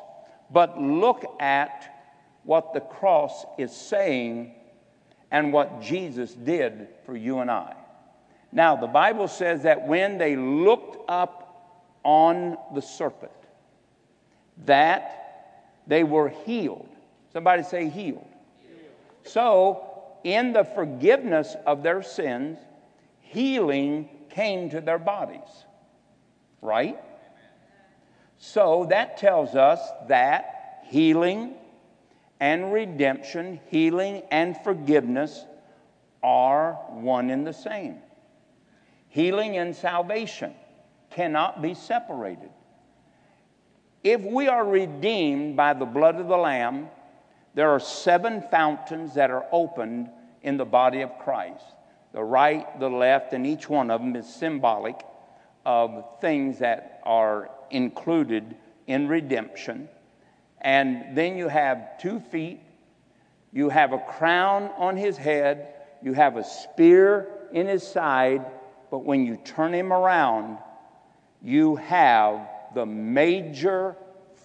but 0.50 0.80
look 0.80 1.24
at 1.40 1.94
what 2.44 2.72
the 2.72 2.80
cross 2.80 3.44
is 3.58 3.74
saying 3.74 4.54
and 5.30 5.52
what 5.52 5.82
Jesus 5.82 6.32
did 6.32 6.88
for 7.04 7.16
you 7.16 7.40
and 7.40 7.50
I. 7.50 7.74
Now, 8.52 8.76
the 8.76 8.86
Bible 8.86 9.26
says 9.26 9.62
that 9.64 9.86
when 9.86 10.16
they 10.18 10.36
looked 10.36 11.10
up 11.10 11.98
on 12.04 12.56
the 12.74 12.82
serpent, 12.82 13.32
that 14.64 15.23
they 15.86 16.04
were 16.04 16.28
healed. 16.28 16.88
Somebody 17.32 17.62
say 17.62 17.88
healed. 17.88 18.26
So, 19.24 19.90
in 20.22 20.52
the 20.52 20.64
forgiveness 20.64 21.56
of 21.66 21.82
their 21.82 22.02
sins, 22.02 22.58
healing 23.20 24.08
came 24.30 24.70
to 24.70 24.80
their 24.80 24.98
bodies. 24.98 25.40
Right? 26.62 26.98
So 28.38 28.86
that 28.90 29.16
tells 29.16 29.54
us 29.54 29.80
that 30.08 30.84
healing 30.84 31.54
and 32.40 32.72
redemption, 32.72 33.60
healing 33.68 34.22
and 34.30 34.56
forgiveness 34.62 35.44
are 36.22 36.74
one 36.90 37.30
and 37.30 37.46
the 37.46 37.52
same. 37.52 37.98
Healing 39.08 39.56
and 39.56 39.74
salvation 39.74 40.52
cannot 41.10 41.62
be 41.62 41.74
separated. 41.74 42.50
If 44.04 44.20
we 44.20 44.48
are 44.48 44.64
redeemed 44.64 45.56
by 45.56 45.72
the 45.72 45.86
blood 45.86 46.16
of 46.16 46.28
the 46.28 46.36
Lamb, 46.36 46.90
there 47.54 47.70
are 47.70 47.80
seven 47.80 48.42
fountains 48.50 49.14
that 49.14 49.30
are 49.30 49.46
opened 49.50 50.10
in 50.42 50.58
the 50.58 50.66
body 50.66 51.00
of 51.00 51.18
Christ. 51.18 51.64
The 52.12 52.22
right, 52.22 52.78
the 52.78 52.90
left, 52.90 53.32
and 53.32 53.46
each 53.46 53.68
one 53.68 53.90
of 53.90 54.02
them 54.02 54.14
is 54.14 54.28
symbolic 54.28 55.00
of 55.64 56.20
things 56.20 56.58
that 56.58 57.00
are 57.04 57.50
included 57.70 58.54
in 58.86 59.08
redemption. 59.08 59.88
And 60.60 61.16
then 61.16 61.38
you 61.38 61.48
have 61.48 61.98
two 61.98 62.20
feet, 62.20 62.60
you 63.52 63.70
have 63.70 63.94
a 63.94 63.98
crown 63.98 64.70
on 64.76 64.98
his 64.98 65.16
head, 65.16 65.74
you 66.02 66.12
have 66.12 66.36
a 66.36 66.44
spear 66.44 67.28
in 67.52 67.66
his 67.66 67.86
side, 67.86 68.44
but 68.90 68.98
when 68.98 69.24
you 69.24 69.38
turn 69.44 69.72
him 69.72 69.94
around, 69.94 70.58
you 71.42 71.76
have 71.76 72.48
the 72.74 72.86
major 72.86 73.96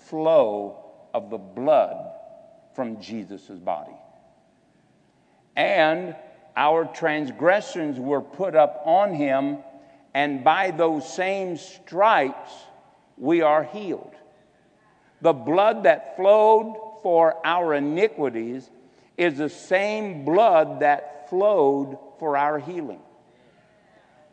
flow 0.07 0.85
of 1.13 1.29
the 1.29 1.37
blood 1.37 2.13
from 2.73 3.01
Jesus' 3.01 3.49
body. 3.49 3.95
And 5.55 6.15
our 6.55 6.85
transgressions 6.85 7.99
were 7.99 8.21
put 8.21 8.55
up 8.55 8.81
on 8.85 9.13
him, 9.13 9.57
and 10.13 10.43
by 10.43 10.71
those 10.71 11.11
same 11.13 11.57
stripes 11.57 12.51
we 13.17 13.41
are 13.41 13.63
healed. 13.63 14.13
The 15.21 15.33
blood 15.33 15.83
that 15.83 16.15
flowed 16.15 16.75
for 17.03 17.45
our 17.45 17.73
iniquities 17.73 18.69
is 19.17 19.37
the 19.37 19.49
same 19.49 20.23
blood 20.23 20.79
that 20.79 21.29
flowed 21.29 21.97
for 22.19 22.37
our 22.37 22.59
healing. 22.59 23.01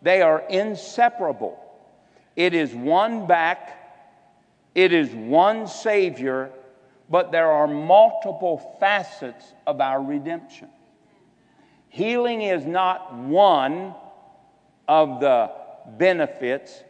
They 0.02 0.22
are 0.22 0.44
inseparable. 0.48 1.58
It 2.36 2.54
is 2.54 2.72
one 2.74 3.26
back, 3.26 3.85
it 4.76 4.92
is 4.92 5.08
one 5.08 5.66
Savior, 5.66 6.50
but 7.08 7.32
there 7.32 7.50
are 7.50 7.66
multiple 7.66 8.76
facets 8.78 9.54
of 9.66 9.80
our 9.80 10.02
redemption. 10.02 10.68
Healing 11.88 12.42
is 12.42 12.66
not 12.66 13.14
one 13.14 13.94
of 14.86 15.18
the 15.20 15.50
benefits, 15.96 16.84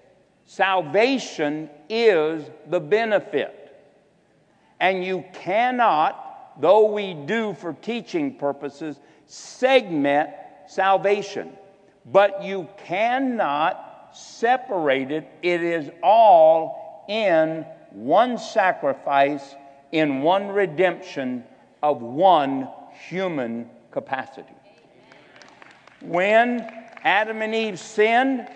salvation 0.47 1.71
is 1.89 2.51
the 2.67 2.81
benefit. 2.81 3.77
And 4.81 5.05
you 5.05 5.25
cannot, 5.33 6.61
though 6.61 6.91
we 6.91 7.15
do 7.15 7.55
for 7.55 7.73
teaching 7.75 8.35
purposes, 8.35 8.99
segment 9.27 10.31
salvation. 10.67 11.53
But 12.05 12.43
you 12.43 12.67
cannot 12.79 14.11
separate 14.13 15.13
it. 15.13 15.29
It 15.41 15.63
is 15.63 15.89
all 16.03 17.05
in 17.09 17.65
one 17.91 18.39
sacrifice, 18.39 19.55
in 19.93 20.23
one 20.23 20.49
redemption 20.49 21.45
of 21.83 22.03
one 22.03 22.69
human 23.09 23.71
capacity. 23.91 24.53
When 26.03 26.61
Adam 27.03 27.43
and 27.43 27.55
Eve 27.55 27.79
sinned, 27.79 28.49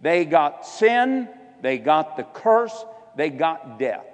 they 0.00 0.24
got 0.24 0.66
sin, 0.66 1.28
they 1.60 1.78
got 1.78 2.16
the 2.16 2.24
curse, 2.24 2.84
they 3.16 3.30
got 3.30 3.78
death. 3.78 4.06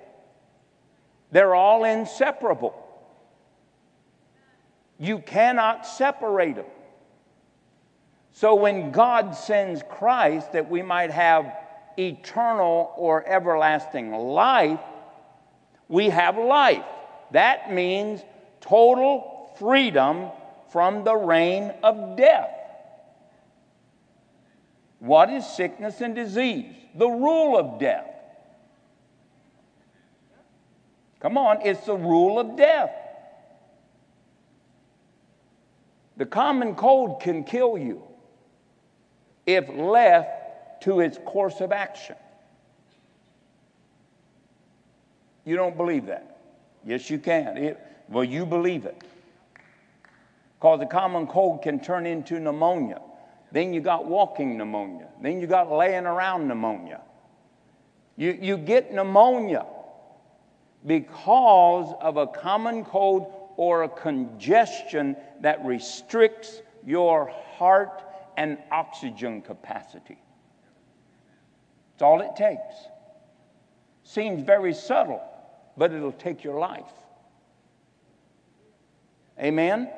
They're 1.33 1.55
all 1.55 1.85
inseparable. 1.85 2.75
You 4.99 5.21
cannot 5.21 5.87
separate 5.87 6.57
them. 6.57 6.67
So 8.33 8.55
when 8.55 8.91
God 8.91 9.33
sends 9.37 9.83
Christ 9.89 10.53
that 10.53 10.71
we 10.71 10.83
might 10.83 11.11
have 11.11 11.53
eternal 12.01 12.93
or 12.97 13.27
everlasting 13.27 14.13
life, 14.13 14.81
we 15.89 16.09
have 16.09 16.39
life. 16.39 16.85
That 17.33 17.73
means 17.73 18.23
total 18.61 19.55
freedom 19.59 20.29
from 20.71 21.05
the 21.05 21.15
reign 21.15 21.73
of 21.83 22.17
death. 22.17 22.51
What 25.01 25.31
is 25.31 25.47
sickness 25.47 26.01
and 26.01 26.15
disease? 26.15 26.75
The 26.95 27.09
rule 27.09 27.59
of 27.59 27.81
death. 27.81 28.07
Come 31.21 31.37
on, 31.37 31.59
it's 31.63 31.85
the 31.87 31.97
rule 31.97 32.39
of 32.39 32.57
death. 32.57 32.91
The 36.17 36.27
common 36.27 36.75
cold 36.75 37.21
can 37.21 37.45
kill 37.45 37.79
you 37.79 38.03
if 39.47 39.69
left 39.69 40.40
to 40.81 41.01
its 41.01 41.19
course 41.25 41.61
of 41.61 41.73
action. 41.73 42.17
You 45.45 45.57
don't 45.57 45.77
believe 45.77 46.07
that? 46.07 46.39
Yes, 46.85 47.11
you 47.11 47.19
can. 47.19 47.57
It, 47.57 47.81
well, 48.09 48.25
you 48.25 48.47
believe 48.47 48.85
it. 48.85 49.03
Because 50.59 50.81
the 50.81 50.87
common 50.87 51.27
cold 51.27 51.63
can 51.63 51.81
turn 51.81 52.07
into 52.07 52.39
pneumonia. 52.39 53.01
Then 53.53 53.73
you 53.73 53.81
got 53.81 54.07
walking 54.07 54.57
pneumonia. 54.57 55.09
Then 55.23 55.41
you 55.41 55.47
got 55.47 55.73
laying 55.73 56.07
around 56.07 56.47
pneumonia. 56.47 57.01
You, 58.17 58.39
you 58.41 58.57
get 58.59 58.93
pneumonia 58.93 59.67
because 60.87 61.95
of 62.01 62.17
a 62.17 62.27
common 62.27 62.85
cold 62.85 63.33
or 63.57 63.83
a 63.83 63.89
congestion 63.89 65.17
that 65.41 65.65
restricts 65.65 66.63
your 66.87 67.27
heart 67.57 68.03
and 68.37 68.59
oxygen 68.71 69.43
capacity. 69.43 70.19
That's 72.01 72.07
all 72.07 72.23
it 72.23 72.35
takes. 72.35 72.75
Seems 74.05 74.43
very 74.43 74.73
subtle, 74.73 75.21
but 75.77 75.93
it'll 75.93 76.13
take 76.13 76.43
your 76.43 76.59
life. 76.59 76.91
Amen? 79.39 79.91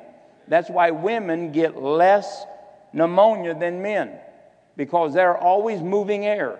That's 0.49 0.69
why 0.69 0.91
women 0.91 1.53
get 1.53 1.81
less 1.81 2.43
pneumonia 2.91 3.57
than 3.57 3.81
men, 3.81 4.19
because 4.75 5.13
they're 5.13 5.37
always 5.37 5.81
moving 5.81 6.25
air. 6.25 6.59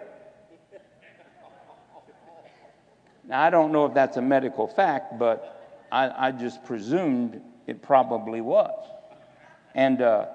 Now, 3.26 3.42
I 3.42 3.50
don't 3.50 3.74
know 3.74 3.86
if 3.86 3.94
that's 3.94 4.16
a 4.16 4.22
medical 4.22 4.66
fact, 4.66 5.20
but 5.20 5.86
I, 5.92 6.28
I 6.28 6.32
just 6.32 6.64
presumed 6.64 7.42
it 7.68 7.82
probably 7.82 8.40
was. 8.40 8.72
And, 9.76 10.02
uh, 10.02 10.28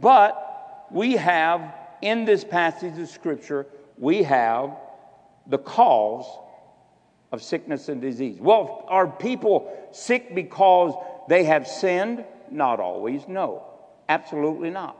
but 0.00 0.86
we 0.90 1.16
have, 1.16 1.74
in 2.00 2.24
this 2.24 2.44
passage 2.44 2.98
of 2.98 3.10
Scripture, 3.10 3.66
we 3.98 4.22
have 4.22 4.76
the 5.46 5.58
cause 5.58 6.26
of 7.32 7.42
sickness 7.42 7.88
and 7.88 8.00
disease. 8.00 8.38
Well, 8.40 8.84
are 8.88 9.06
people 9.06 9.88
sick 9.92 10.34
because 10.34 10.94
they 11.28 11.44
have 11.44 11.66
sinned? 11.66 12.24
Not 12.50 12.80
always, 12.80 13.26
no. 13.26 13.64
Absolutely 14.08 14.70
not. 14.70 14.96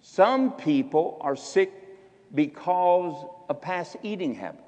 Some 0.00 0.52
people 0.52 1.18
are 1.20 1.36
sick 1.36 1.72
because 2.34 3.24
of 3.48 3.60
past 3.60 3.96
eating 4.02 4.34
habits. 4.34 4.64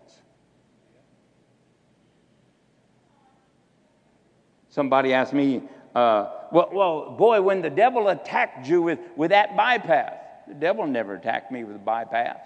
Somebody 4.71 5.13
asked 5.13 5.33
me, 5.33 5.63
uh, 5.95 6.31
well, 6.53 6.71
well, 6.73 7.11
boy, 7.11 7.43
when 7.43 7.61
the 7.61 7.71
devil 7.71 8.09
attacked 8.09 8.67
you 8.69 8.83
with, 8.83 9.01
with 9.17 9.31
that 9.31 9.57
bypass, 9.57 10.15
the 10.47 10.55
devil 10.55 10.87
never 10.87 11.15
attacked 11.15 11.51
me 11.51 11.65
with 11.65 11.77
a 11.77 11.81
bypass. 11.81 12.39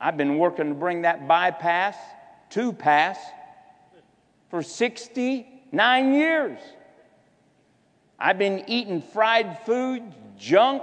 I've 0.00 0.16
been 0.16 0.38
working 0.38 0.68
to 0.68 0.74
bring 0.74 1.02
that 1.02 1.26
bypass 1.26 1.96
to 2.50 2.72
pass 2.72 3.18
for 4.50 4.62
69 4.62 6.14
years. 6.14 6.58
I've 8.18 8.38
been 8.38 8.64
eating 8.68 9.02
fried 9.02 9.58
food, 9.66 10.02
junk, 10.38 10.82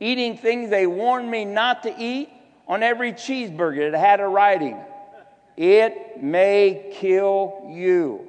eating 0.00 0.36
things 0.36 0.70
they 0.70 0.86
warned 0.86 1.30
me 1.30 1.44
not 1.44 1.82
to 1.84 1.94
eat 1.98 2.30
on 2.66 2.82
every 2.82 3.12
cheeseburger 3.12 3.90
that 3.90 3.98
had 3.98 4.20
a 4.20 4.26
writing. 4.26 4.78
It 5.56 6.22
may 6.22 6.92
kill 6.94 7.68
you, 7.68 8.28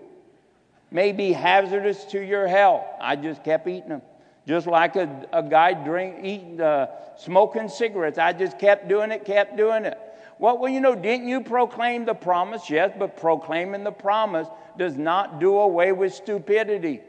may 0.89 1.11
be 1.11 1.31
hazardous 1.31 2.05
to 2.05 2.19
your 2.19 2.47
health. 2.47 2.85
I 2.99 3.15
just 3.15 3.43
kept 3.43 3.67
eating 3.67 3.89
them. 3.89 4.01
Just 4.49 4.65
like 4.65 4.95
a, 4.95 5.27
a 5.31 5.43
guy 5.43 5.75
drink, 5.75 6.21
eating, 6.23 6.59
uh, 6.59 6.87
smoking 7.17 7.69
cigarettes. 7.69 8.17
I 8.17 8.33
just 8.33 8.57
kept 8.57 8.87
doing 8.87 9.11
it, 9.11 9.23
kept 9.23 9.55
doing 9.55 9.85
it. 9.85 9.95
Well, 10.39 10.57
well, 10.57 10.71
you 10.71 10.81
know, 10.81 10.95
didn't 10.95 11.27
you 11.27 11.41
proclaim 11.41 12.03
the 12.05 12.15
promise? 12.15 12.67
Yes, 12.67 12.91
but 12.97 13.15
proclaiming 13.15 13.83
the 13.83 13.91
promise 13.91 14.47
does 14.75 14.97
not 14.97 15.39
do 15.39 15.55
away 15.55 15.91
with 15.91 16.15
stupidity. 16.15 16.99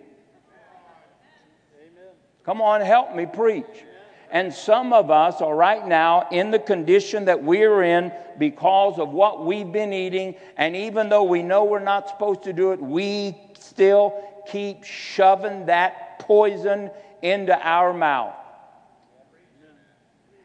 Amen. 1.81 2.09
Come 2.45 2.61
on, 2.61 2.83
help 2.83 3.17
me 3.17 3.25
preach. 3.25 3.87
And 4.31 4.53
some 4.53 4.93
of 4.93 5.11
us 5.11 5.41
are 5.41 5.57
right 5.57 5.89
now 5.89 6.29
in 6.31 6.51
the 6.51 6.59
condition 6.59 7.25
that 7.25 7.43
we're 7.43 7.85
in 7.85 8.13
because 8.39 8.99
of 8.99 9.15
what 9.15 9.47
we've 9.47 9.73
been 9.73 9.95
eating. 9.95 10.35
And 10.59 10.77
even 10.77 11.09
though 11.09 11.25
we 11.25 11.43
know 11.43 11.65
we're 11.65 11.79
not 11.79 12.07
supposed 12.07 12.43
to 12.43 12.53
do 12.53 12.73
it, 12.73 12.83
we 12.83 13.35
still 13.59 14.23
keep 14.47 14.85
shoving 14.85 15.65
that 15.67 16.19
poison 16.19 16.91
into 17.23 17.59
our 17.59 17.93
mouth. 17.93 18.35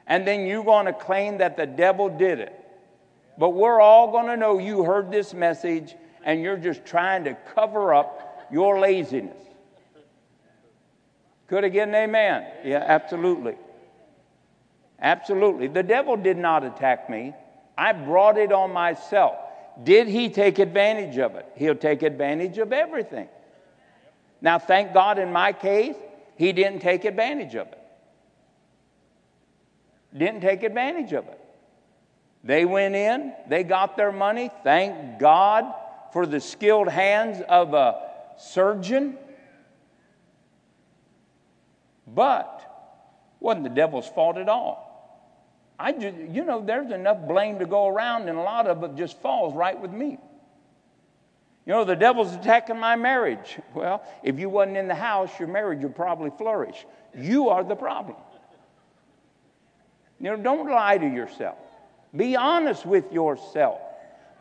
And 0.08 0.28
then 0.28 0.46
you're 0.46 0.64
going 0.64 0.86
to 0.86 0.94
claim 0.94 1.40
that 1.40 1.58
the 1.58 1.66
devil 1.66 2.10
did 2.10 2.40
it. 2.40 2.54
But 3.38 3.50
we're 3.50 3.82
all 3.82 4.12
going 4.12 4.28
to 4.28 4.38
know 4.38 4.60
you 4.60 4.84
heard 4.84 5.12
this 5.12 5.34
message 5.34 5.96
and 6.24 6.42
you're 6.42 6.58
just 6.58 6.86
trying 6.86 7.24
to 7.26 7.36
cover 7.54 7.94
up 7.94 8.48
your 8.52 8.80
laziness. 8.80 9.38
Could 11.48 11.66
I 11.66 11.70
get 11.70 11.88
an 11.88 11.96
amen? 11.96 12.46
Yeah, 12.64 12.84
absolutely. 12.86 13.56
Absolutely. 15.00 15.68
The 15.68 15.84
devil 15.84 16.18
did 16.18 16.38
not 16.38 16.64
attack 16.64 17.10
me. 17.10 17.34
I 17.78 17.92
brought 17.92 18.38
it 18.38 18.52
on 18.52 18.72
myself. 18.72 19.36
Did 19.84 20.08
he 20.08 20.30
take 20.30 20.60
advantage 20.60 21.18
of 21.18 21.36
it? 21.36 21.46
He'll 21.56 21.76
take 21.76 22.02
advantage 22.02 22.58
of 22.58 22.72
everything. 22.72 23.28
Now, 24.42 24.58
thank 24.58 24.94
God 24.94 25.20
in 25.20 25.32
my 25.32 25.52
case, 25.54 25.96
he 26.36 26.52
didn't 26.52 26.80
take 26.80 27.06
advantage 27.06 27.56
of 27.56 27.68
it. 27.68 27.80
Didn't 30.18 30.42
take 30.42 30.64
advantage 30.64 31.14
of 31.14 31.26
it. 31.28 31.40
They 32.44 32.64
went 32.64 32.96
in, 32.96 33.34
they 33.50 33.64
got 33.64 33.98
their 33.98 34.12
money. 34.12 34.52
Thank 34.64 35.20
God 35.20 35.66
for 36.14 36.26
the 36.26 36.40
skilled 36.40 36.88
hands 36.88 37.42
of 37.50 37.74
a 37.74 38.02
surgeon. 38.38 39.18
But 42.08 42.62
wasn't 43.40 43.64
the 43.64 43.70
devil's 43.70 44.08
fault 44.08 44.38
at 44.38 44.48
all. 44.48 44.86
I 45.78 45.92
just, 45.92 46.16
you 46.18 46.46
know, 46.46 46.64
there's 46.64 46.92
enough 46.92 47.28
blame 47.28 47.60
to 47.60 47.66
go 47.66 47.88
around, 47.88 48.30
and 48.30 48.38
a 48.38 48.42
lot 48.42 48.68
of 48.68 48.84
it 48.84 48.96
just 48.96 49.22
falls 49.22 49.54
right 49.54 49.80
with 49.80 49.92
me. 49.92 50.18
You 51.66 51.74
know, 51.74 51.84
the 51.84 51.96
devil's 51.96 52.34
attacking 52.34 52.80
my 52.80 52.96
marriage. 52.96 53.58
Well, 53.74 54.04
if 54.24 54.40
you 54.40 54.50
wasn't 54.50 54.78
in 54.78 54.88
the 54.88 54.96
house, 54.96 55.32
your 55.40 55.48
marriage 55.48 55.82
would 55.82 55.96
probably 55.96 56.32
flourish. 56.38 56.86
You 57.18 57.50
are 57.50 57.64
the 57.64 57.76
problem. 57.76 58.18
You 60.20 60.32
know, 60.32 60.38
don't 60.38 60.70
lie 60.70 60.98
to 60.98 61.08
yourself. 61.08 61.58
Be 62.16 62.36
honest 62.36 62.86
with 62.86 63.12
yourself. 63.12 63.80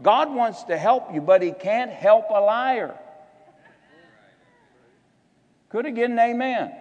God 0.03 0.33
wants 0.35 0.65
to 0.65 0.77
help 0.77 1.15
you, 1.15 1.21
but 1.21 1.41
He 1.41 1.53
can't 1.53 1.91
help 1.91 2.27
a 2.31 2.41
liar. 2.41 2.95
Could 5.71 5.93
get 5.95 6.11
amen? 6.11 6.73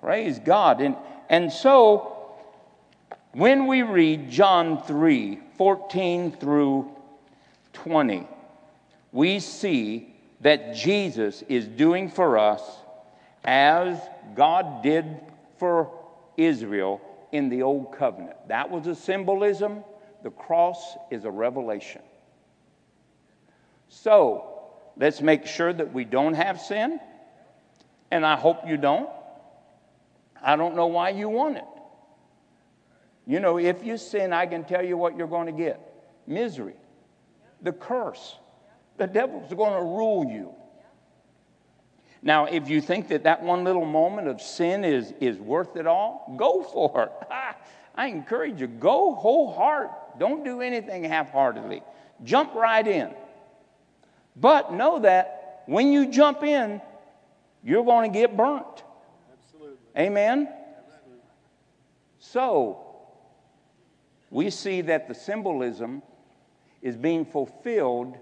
Praise 0.00 0.38
God. 0.38 0.80
And, 0.80 0.96
and 1.28 1.50
so, 1.50 2.34
when 3.32 3.66
we 3.66 3.82
read 3.82 4.30
John 4.30 4.82
3 4.82 5.38
14 5.56 6.32
through 6.32 6.90
20, 7.72 8.26
we 9.12 9.38
see 9.38 10.14
that 10.40 10.74
Jesus 10.74 11.42
is 11.48 11.66
doing 11.66 12.08
for 12.08 12.38
us 12.38 12.62
as 13.44 14.00
God 14.34 14.82
did 14.82 15.20
for 15.58 15.90
Israel 16.36 17.00
in 17.30 17.48
the 17.48 17.62
Old 17.62 17.92
Covenant. 17.96 18.36
That 18.48 18.70
was 18.70 18.86
a 18.86 18.94
symbolism, 18.94 19.84
the 20.22 20.30
cross 20.30 20.96
is 21.10 21.24
a 21.24 21.30
revelation. 21.30 22.02
So, 23.88 24.62
let's 24.96 25.20
make 25.20 25.46
sure 25.46 25.72
that 25.72 25.92
we 25.92 26.04
don't 26.04 26.34
have 26.34 26.60
sin, 26.60 26.98
and 28.10 28.24
I 28.24 28.36
hope 28.36 28.66
you 28.66 28.76
don't. 28.76 29.10
I 30.42 30.56
don't 30.56 30.74
know 30.74 30.86
why 30.86 31.10
you 31.10 31.28
want 31.28 31.58
it. 31.58 31.64
You 33.26 33.38
know, 33.38 33.58
if 33.58 33.84
you 33.84 33.96
sin, 33.98 34.32
I 34.32 34.46
can 34.46 34.64
tell 34.64 34.84
you 34.84 34.96
what 34.96 35.16
you're 35.16 35.28
going 35.28 35.46
to 35.46 35.52
get 35.52 35.80
misery, 36.26 36.74
the 37.60 37.72
curse. 37.72 38.36
The 38.96 39.06
devil's 39.06 39.52
going 39.52 39.74
to 39.74 39.84
rule 39.84 40.26
you. 40.30 40.54
Now, 42.22 42.44
if 42.44 42.68
you 42.68 42.80
think 42.80 43.08
that 43.08 43.24
that 43.24 43.42
one 43.42 43.64
little 43.64 43.84
moment 43.84 44.28
of 44.28 44.40
sin 44.40 44.84
is, 44.84 45.12
is 45.20 45.38
worth 45.38 45.76
it 45.76 45.88
all, 45.88 46.32
go 46.36 46.62
for 46.62 47.04
it. 47.04 47.12
I 47.94 48.06
encourage 48.06 48.60
you, 48.60 48.68
go 48.68 49.14
whole 49.14 49.52
heart. 49.52 49.90
Don't 50.18 50.44
do 50.44 50.60
anything 50.60 51.04
half 51.04 51.30
heartedly. 51.32 51.82
Jump 52.22 52.54
right 52.54 52.86
in. 52.86 53.12
But 54.36 54.72
know 54.72 55.00
that 55.00 55.64
when 55.66 55.92
you 55.92 56.10
jump 56.10 56.42
in, 56.42 56.80
you're 57.62 57.84
going 57.84 58.12
to 58.12 58.18
get 58.18 58.36
burnt. 58.36 58.82
Absolutely. 59.32 59.76
Amen? 59.98 60.48
Absolutely. 60.48 61.18
So, 62.18 62.86
we 64.30 64.48
see 64.48 64.80
that 64.82 65.08
the 65.08 65.14
symbolism 65.14 66.02
is 66.80 66.96
being 66.96 67.24
fulfilled 67.24 68.16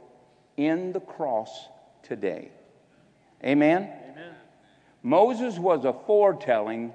in 0.60 0.92
the 0.92 1.00
cross 1.00 1.68
today. 2.02 2.50
Amen? 3.42 3.90
Amen. 4.12 4.34
Moses 5.02 5.58
was 5.58 5.86
a 5.86 5.94
foretelling, 6.06 6.92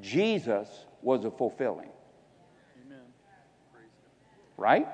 Jesus 0.00 0.68
was 1.02 1.26
a 1.26 1.30
fulfilling. 1.30 1.90
Amen. 2.86 3.02
Right? 4.56 4.88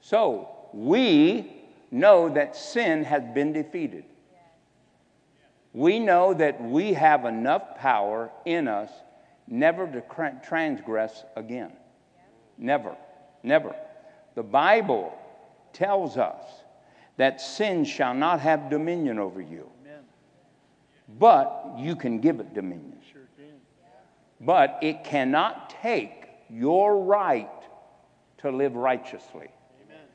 So, 0.00 0.48
we 0.72 1.52
know 1.90 2.30
that 2.30 2.56
sin 2.56 3.04
has 3.04 3.22
been 3.34 3.52
defeated. 3.52 4.04
We 5.74 5.98
know 5.98 6.32
that 6.32 6.62
we 6.62 6.94
have 6.94 7.26
enough 7.26 7.76
power 7.76 8.30
in 8.46 8.66
us 8.66 8.90
never 9.46 9.86
to 9.86 10.02
transgress 10.42 11.24
again. 11.36 11.72
Never. 12.56 12.96
Never. 13.42 13.76
The 14.34 14.42
Bible 14.42 15.12
tells 15.72 16.16
us 16.16 16.44
that 17.20 17.40
sin 17.40 17.84
shall 17.84 18.14
not 18.14 18.40
have 18.40 18.70
dominion 18.70 19.18
over 19.18 19.42
you. 19.42 19.68
Amen. 19.82 20.02
But 21.18 21.74
you 21.78 21.94
can 21.94 22.18
give 22.20 22.40
it 22.40 22.54
dominion. 22.54 22.98
Sure 23.12 23.20
but 24.40 24.78
it 24.80 25.04
cannot 25.04 25.68
take 25.82 26.30
your 26.48 27.04
right 27.04 27.50
to 28.38 28.50
live 28.50 28.74
righteously. 28.74 29.48
Amen. 29.84 30.06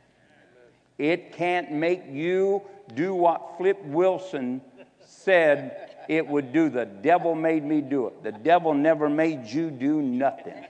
It 0.97 1.33
can't 1.33 1.71
make 1.71 2.03
you 2.09 2.63
do 2.95 3.13
what 3.13 3.57
Flip 3.57 3.79
Wilson 3.85 4.61
said 5.05 5.91
it 6.09 6.25
would 6.27 6.51
do. 6.51 6.69
The 6.69 6.85
devil 6.85 7.35
made 7.35 7.63
me 7.63 7.81
do 7.81 8.07
it. 8.07 8.23
The 8.23 8.31
devil 8.31 8.73
never 8.73 9.09
made 9.09 9.45
you 9.45 9.69
do 9.69 10.01
nothing. 10.01 10.65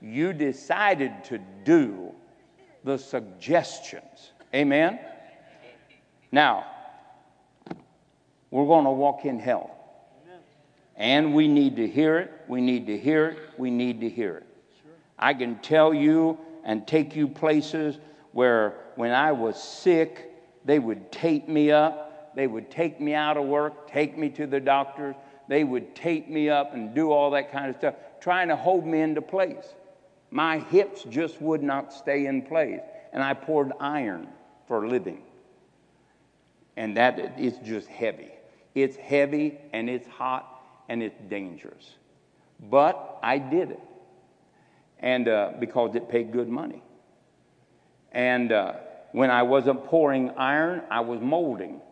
You 0.00 0.32
decided 0.32 1.12
to 1.24 1.38
do 1.64 2.14
the 2.84 2.96
suggestions. 2.96 4.32
Amen? 4.54 4.98
Now, 6.32 6.66
we're 8.50 8.66
going 8.66 8.84
to 8.84 8.90
walk 8.90 9.24
in 9.24 9.38
hell. 9.38 9.76
And 10.96 11.34
we 11.34 11.48
need 11.48 11.76
to 11.76 11.88
hear 11.88 12.18
it, 12.18 12.32
we 12.46 12.60
need 12.60 12.86
to 12.88 12.98
hear 12.98 13.28
it, 13.28 13.38
we 13.56 13.70
need 13.70 14.00
to 14.02 14.08
hear 14.08 14.36
it. 14.38 14.46
I 15.18 15.32
can 15.34 15.58
tell 15.60 15.94
you 15.94 16.38
and 16.64 16.86
take 16.86 17.16
you 17.16 17.26
places 17.26 17.98
where 18.32 18.74
when 18.96 19.12
I 19.12 19.32
was 19.32 19.62
sick, 19.62 20.30
they 20.64 20.78
would 20.78 21.10
tape 21.10 21.48
me 21.48 21.70
up, 21.70 22.34
they 22.36 22.46
would 22.46 22.70
take 22.70 23.00
me 23.00 23.14
out 23.14 23.38
of 23.38 23.46
work, 23.46 23.90
take 23.90 24.18
me 24.18 24.28
to 24.30 24.46
the 24.46 24.60
doctors, 24.60 25.14
they 25.48 25.64
would 25.64 25.94
tape 25.94 26.28
me 26.28 26.50
up 26.50 26.74
and 26.74 26.94
do 26.94 27.10
all 27.10 27.30
that 27.30 27.50
kind 27.50 27.70
of 27.70 27.76
stuff, 27.76 27.94
trying 28.20 28.48
to 28.48 28.56
hold 28.56 28.86
me 28.86 29.00
into 29.00 29.22
place. 29.22 29.74
My 30.30 30.58
hips 30.58 31.04
just 31.04 31.40
would 31.40 31.62
not 31.62 31.94
stay 31.94 32.26
in 32.26 32.42
place, 32.42 32.80
and 33.12 33.22
I 33.22 33.32
poured 33.34 33.72
iron 33.80 34.28
for 34.70 34.84
a 34.84 34.88
living 34.88 35.20
and 36.76 36.96
that 36.96 37.38
is 37.38 37.58
just 37.58 37.88
heavy. 37.88 38.30
It's 38.74 38.96
heavy 38.96 39.58
and 39.72 39.90
it's 39.90 40.06
hot 40.06 40.62
and 40.88 41.02
it's 41.02 41.20
dangerous. 41.28 41.96
But 42.58 43.18
I 43.22 43.38
did 43.38 43.72
it, 43.72 43.80
and 44.98 45.28
uh, 45.28 45.52
because 45.58 45.94
it 45.94 46.08
paid 46.08 46.32
good 46.32 46.48
money. 46.48 46.82
And 48.12 48.50
uh, 48.52 48.74
when 49.12 49.30
I 49.30 49.42
wasn't 49.42 49.84
pouring 49.84 50.30
iron, 50.38 50.82
I 50.90 51.00
was 51.00 51.20
molding, 51.20 51.82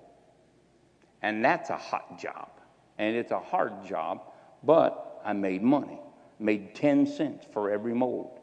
and 1.21 1.45
that's 1.45 1.71
a 1.71 1.77
hot 1.77 2.19
job, 2.19 2.49
and 2.97 3.15
it's 3.15 3.31
a 3.31 3.41
hard 3.41 3.85
job. 3.85 4.23
But 4.63 5.21
I 5.25 5.35
made 5.35 5.63
money, 5.63 6.01
made 6.39 6.75
ten 6.75 7.07
cents 7.07 7.45
for 7.53 7.71
every 7.71 7.95
mold. 7.95 8.39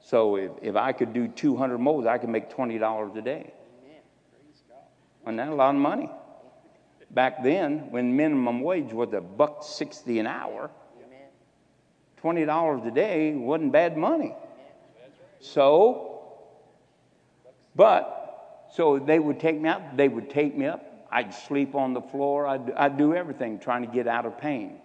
So 0.00 0.36
if, 0.36 0.52
if 0.62 0.76
I 0.76 0.92
could 0.92 1.12
do 1.12 1.28
200 1.28 1.78
molds, 1.78 2.06
I 2.06 2.18
could 2.18 2.28
make 2.28 2.50
$20 2.50 3.16
a 3.16 3.22
day. 3.22 3.52
That's 5.26 5.50
a 5.50 5.54
lot 5.54 5.74
of 5.74 5.80
money. 5.80 6.10
Back 7.10 7.42
then, 7.42 7.90
when 7.90 8.16
minimum 8.16 8.60
wage 8.60 8.92
was 8.92 9.12
a 9.12 9.20
buck 9.20 9.62
sixty 9.62 10.18
an 10.18 10.26
hour, 10.26 10.70
twenty 12.16 12.44
dollars 12.44 12.82
a 12.86 12.90
day 12.90 13.34
wasn't 13.34 13.72
bad 13.72 13.96
money. 13.96 14.34
So, 15.40 16.32
but 17.76 18.68
so 18.74 18.98
they 18.98 19.18
would 19.18 19.38
take 19.38 19.60
me 19.60 19.68
out. 19.68 19.96
They 19.96 20.08
would 20.08 20.30
take 20.30 20.56
me 20.56 20.66
up. 20.66 21.06
I'd 21.12 21.32
sleep 21.32 21.74
on 21.74 21.94
the 21.94 22.00
floor. 22.00 22.46
I'd, 22.46 22.72
I'd 22.72 22.98
do 22.98 23.14
everything 23.14 23.60
trying 23.60 23.86
to 23.86 23.92
get 23.92 24.08
out 24.08 24.26
of 24.26 24.38
pain. 24.38 24.80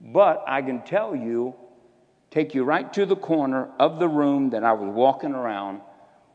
But 0.00 0.42
I 0.48 0.62
can 0.62 0.82
tell 0.82 1.14
you, 1.14 1.54
take 2.30 2.54
you 2.54 2.64
right 2.64 2.92
to 2.94 3.06
the 3.06 3.14
corner 3.14 3.68
of 3.78 4.00
the 4.00 4.08
room 4.08 4.50
that 4.50 4.64
I 4.64 4.72
was 4.72 4.92
walking 4.92 5.32
around 5.32 5.82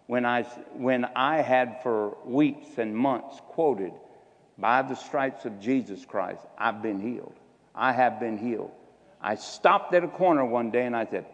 when 0.08 0.26
I, 0.26 0.44
when 0.74 1.06
I 1.16 1.42
had 1.42 1.82
for 1.82 2.18
weeks 2.26 2.78
and 2.78 2.96
months 2.96 3.42
quoted, 3.48 3.94
By 4.58 4.82
the 4.84 4.96
stripes 4.96 5.46
of 5.46 5.60
Jesus 5.60 6.06
Christ, 6.06 6.42
I've 6.58 6.82
been 6.82 7.00
healed. 7.00 7.36
I 7.74 7.92
have 7.92 8.20
been 8.20 8.38
healed. 8.38 8.72
I 9.22 9.36
stopped 9.36 9.94
at 9.94 10.04
a 10.04 10.08
corner 10.08 10.46
one 10.46 10.72
day 10.72 10.86
and 10.86 10.96
I 10.96 11.06
said, 11.06 11.26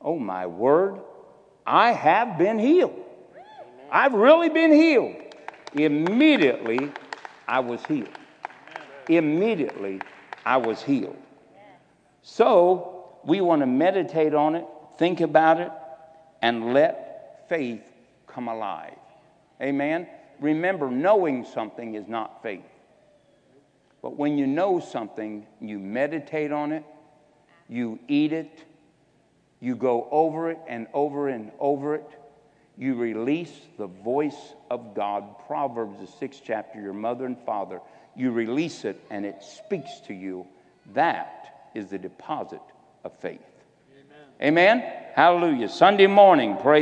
Oh 0.00 0.18
my 0.18 0.46
word, 0.46 1.00
I 1.66 1.92
have 1.92 2.38
been 2.38 2.58
healed. 2.58 2.98
I've 3.90 4.14
really 4.14 4.48
been 4.48 4.72
healed. 4.72 5.16
Immediately, 5.74 6.90
I 7.46 7.60
was 7.60 7.84
healed. 7.86 8.08
Immediately, 9.08 10.00
I 10.46 10.56
was 10.56 10.82
healed. 10.82 11.16
So, 12.22 13.18
we 13.24 13.40
want 13.40 13.60
to 13.60 13.66
meditate 13.66 14.34
on 14.34 14.54
it, 14.54 14.64
think 14.96 15.20
about 15.20 15.60
it, 15.60 15.70
and 16.40 16.72
let 16.72 17.48
faith 17.48 17.82
come 18.34 18.48
alive. 18.48 18.96
Amen? 19.60 20.06
Remember, 20.40 20.90
knowing 20.90 21.44
something 21.44 21.94
is 21.94 22.08
not 22.08 22.42
faith. 22.42 22.64
But 24.02 24.16
when 24.16 24.36
you 24.36 24.46
know 24.46 24.80
something, 24.80 25.46
you 25.60 25.78
meditate 25.78 26.50
on 26.50 26.72
it, 26.72 26.84
you 27.68 28.00
eat 28.08 28.32
it, 28.32 28.64
you 29.60 29.76
go 29.76 30.08
over 30.10 30.50
it 30.50 30.58
and 30.66 30.88
over 30.92 31.28
and 31.28 31.52
over 31.60 31.94
it. 31.94 32.10
You 32.76 32.94
release 32.96 33.52
the 33.78 33.86
voice 33.86 34.54
of 34.70 34.94
God. 34.94 35.38
Proverbs, 35.46 36.00
the 36.00 36.06
sixth 36.06 36.42
chapter, 36.44 36.80
your 36.80 36.92
mother 36.92 37.26
and 37.26 37.38
father. 37.46 37.80
You 38.16 38.32
release 38.32 38.84
it 38.84 39.00
and 39.08 39.24
it 39.24 39.42
speaks 39.42 40.00
to 40.08 40.14
you. 40.14 40.46
That 40.94 41.70
is 41.74 41.90
the 41.90 41.98
deposit 41.98 42.60
of 43.04 43.16
faith. 43.20 43.40
Amen. 44.42 44.80
Amen? 44.80 44.92
Hallelujah. 45.14 45.68
Sunday 45.68 46.08
morning, 46.08 46.56
praise. 46.56 46.80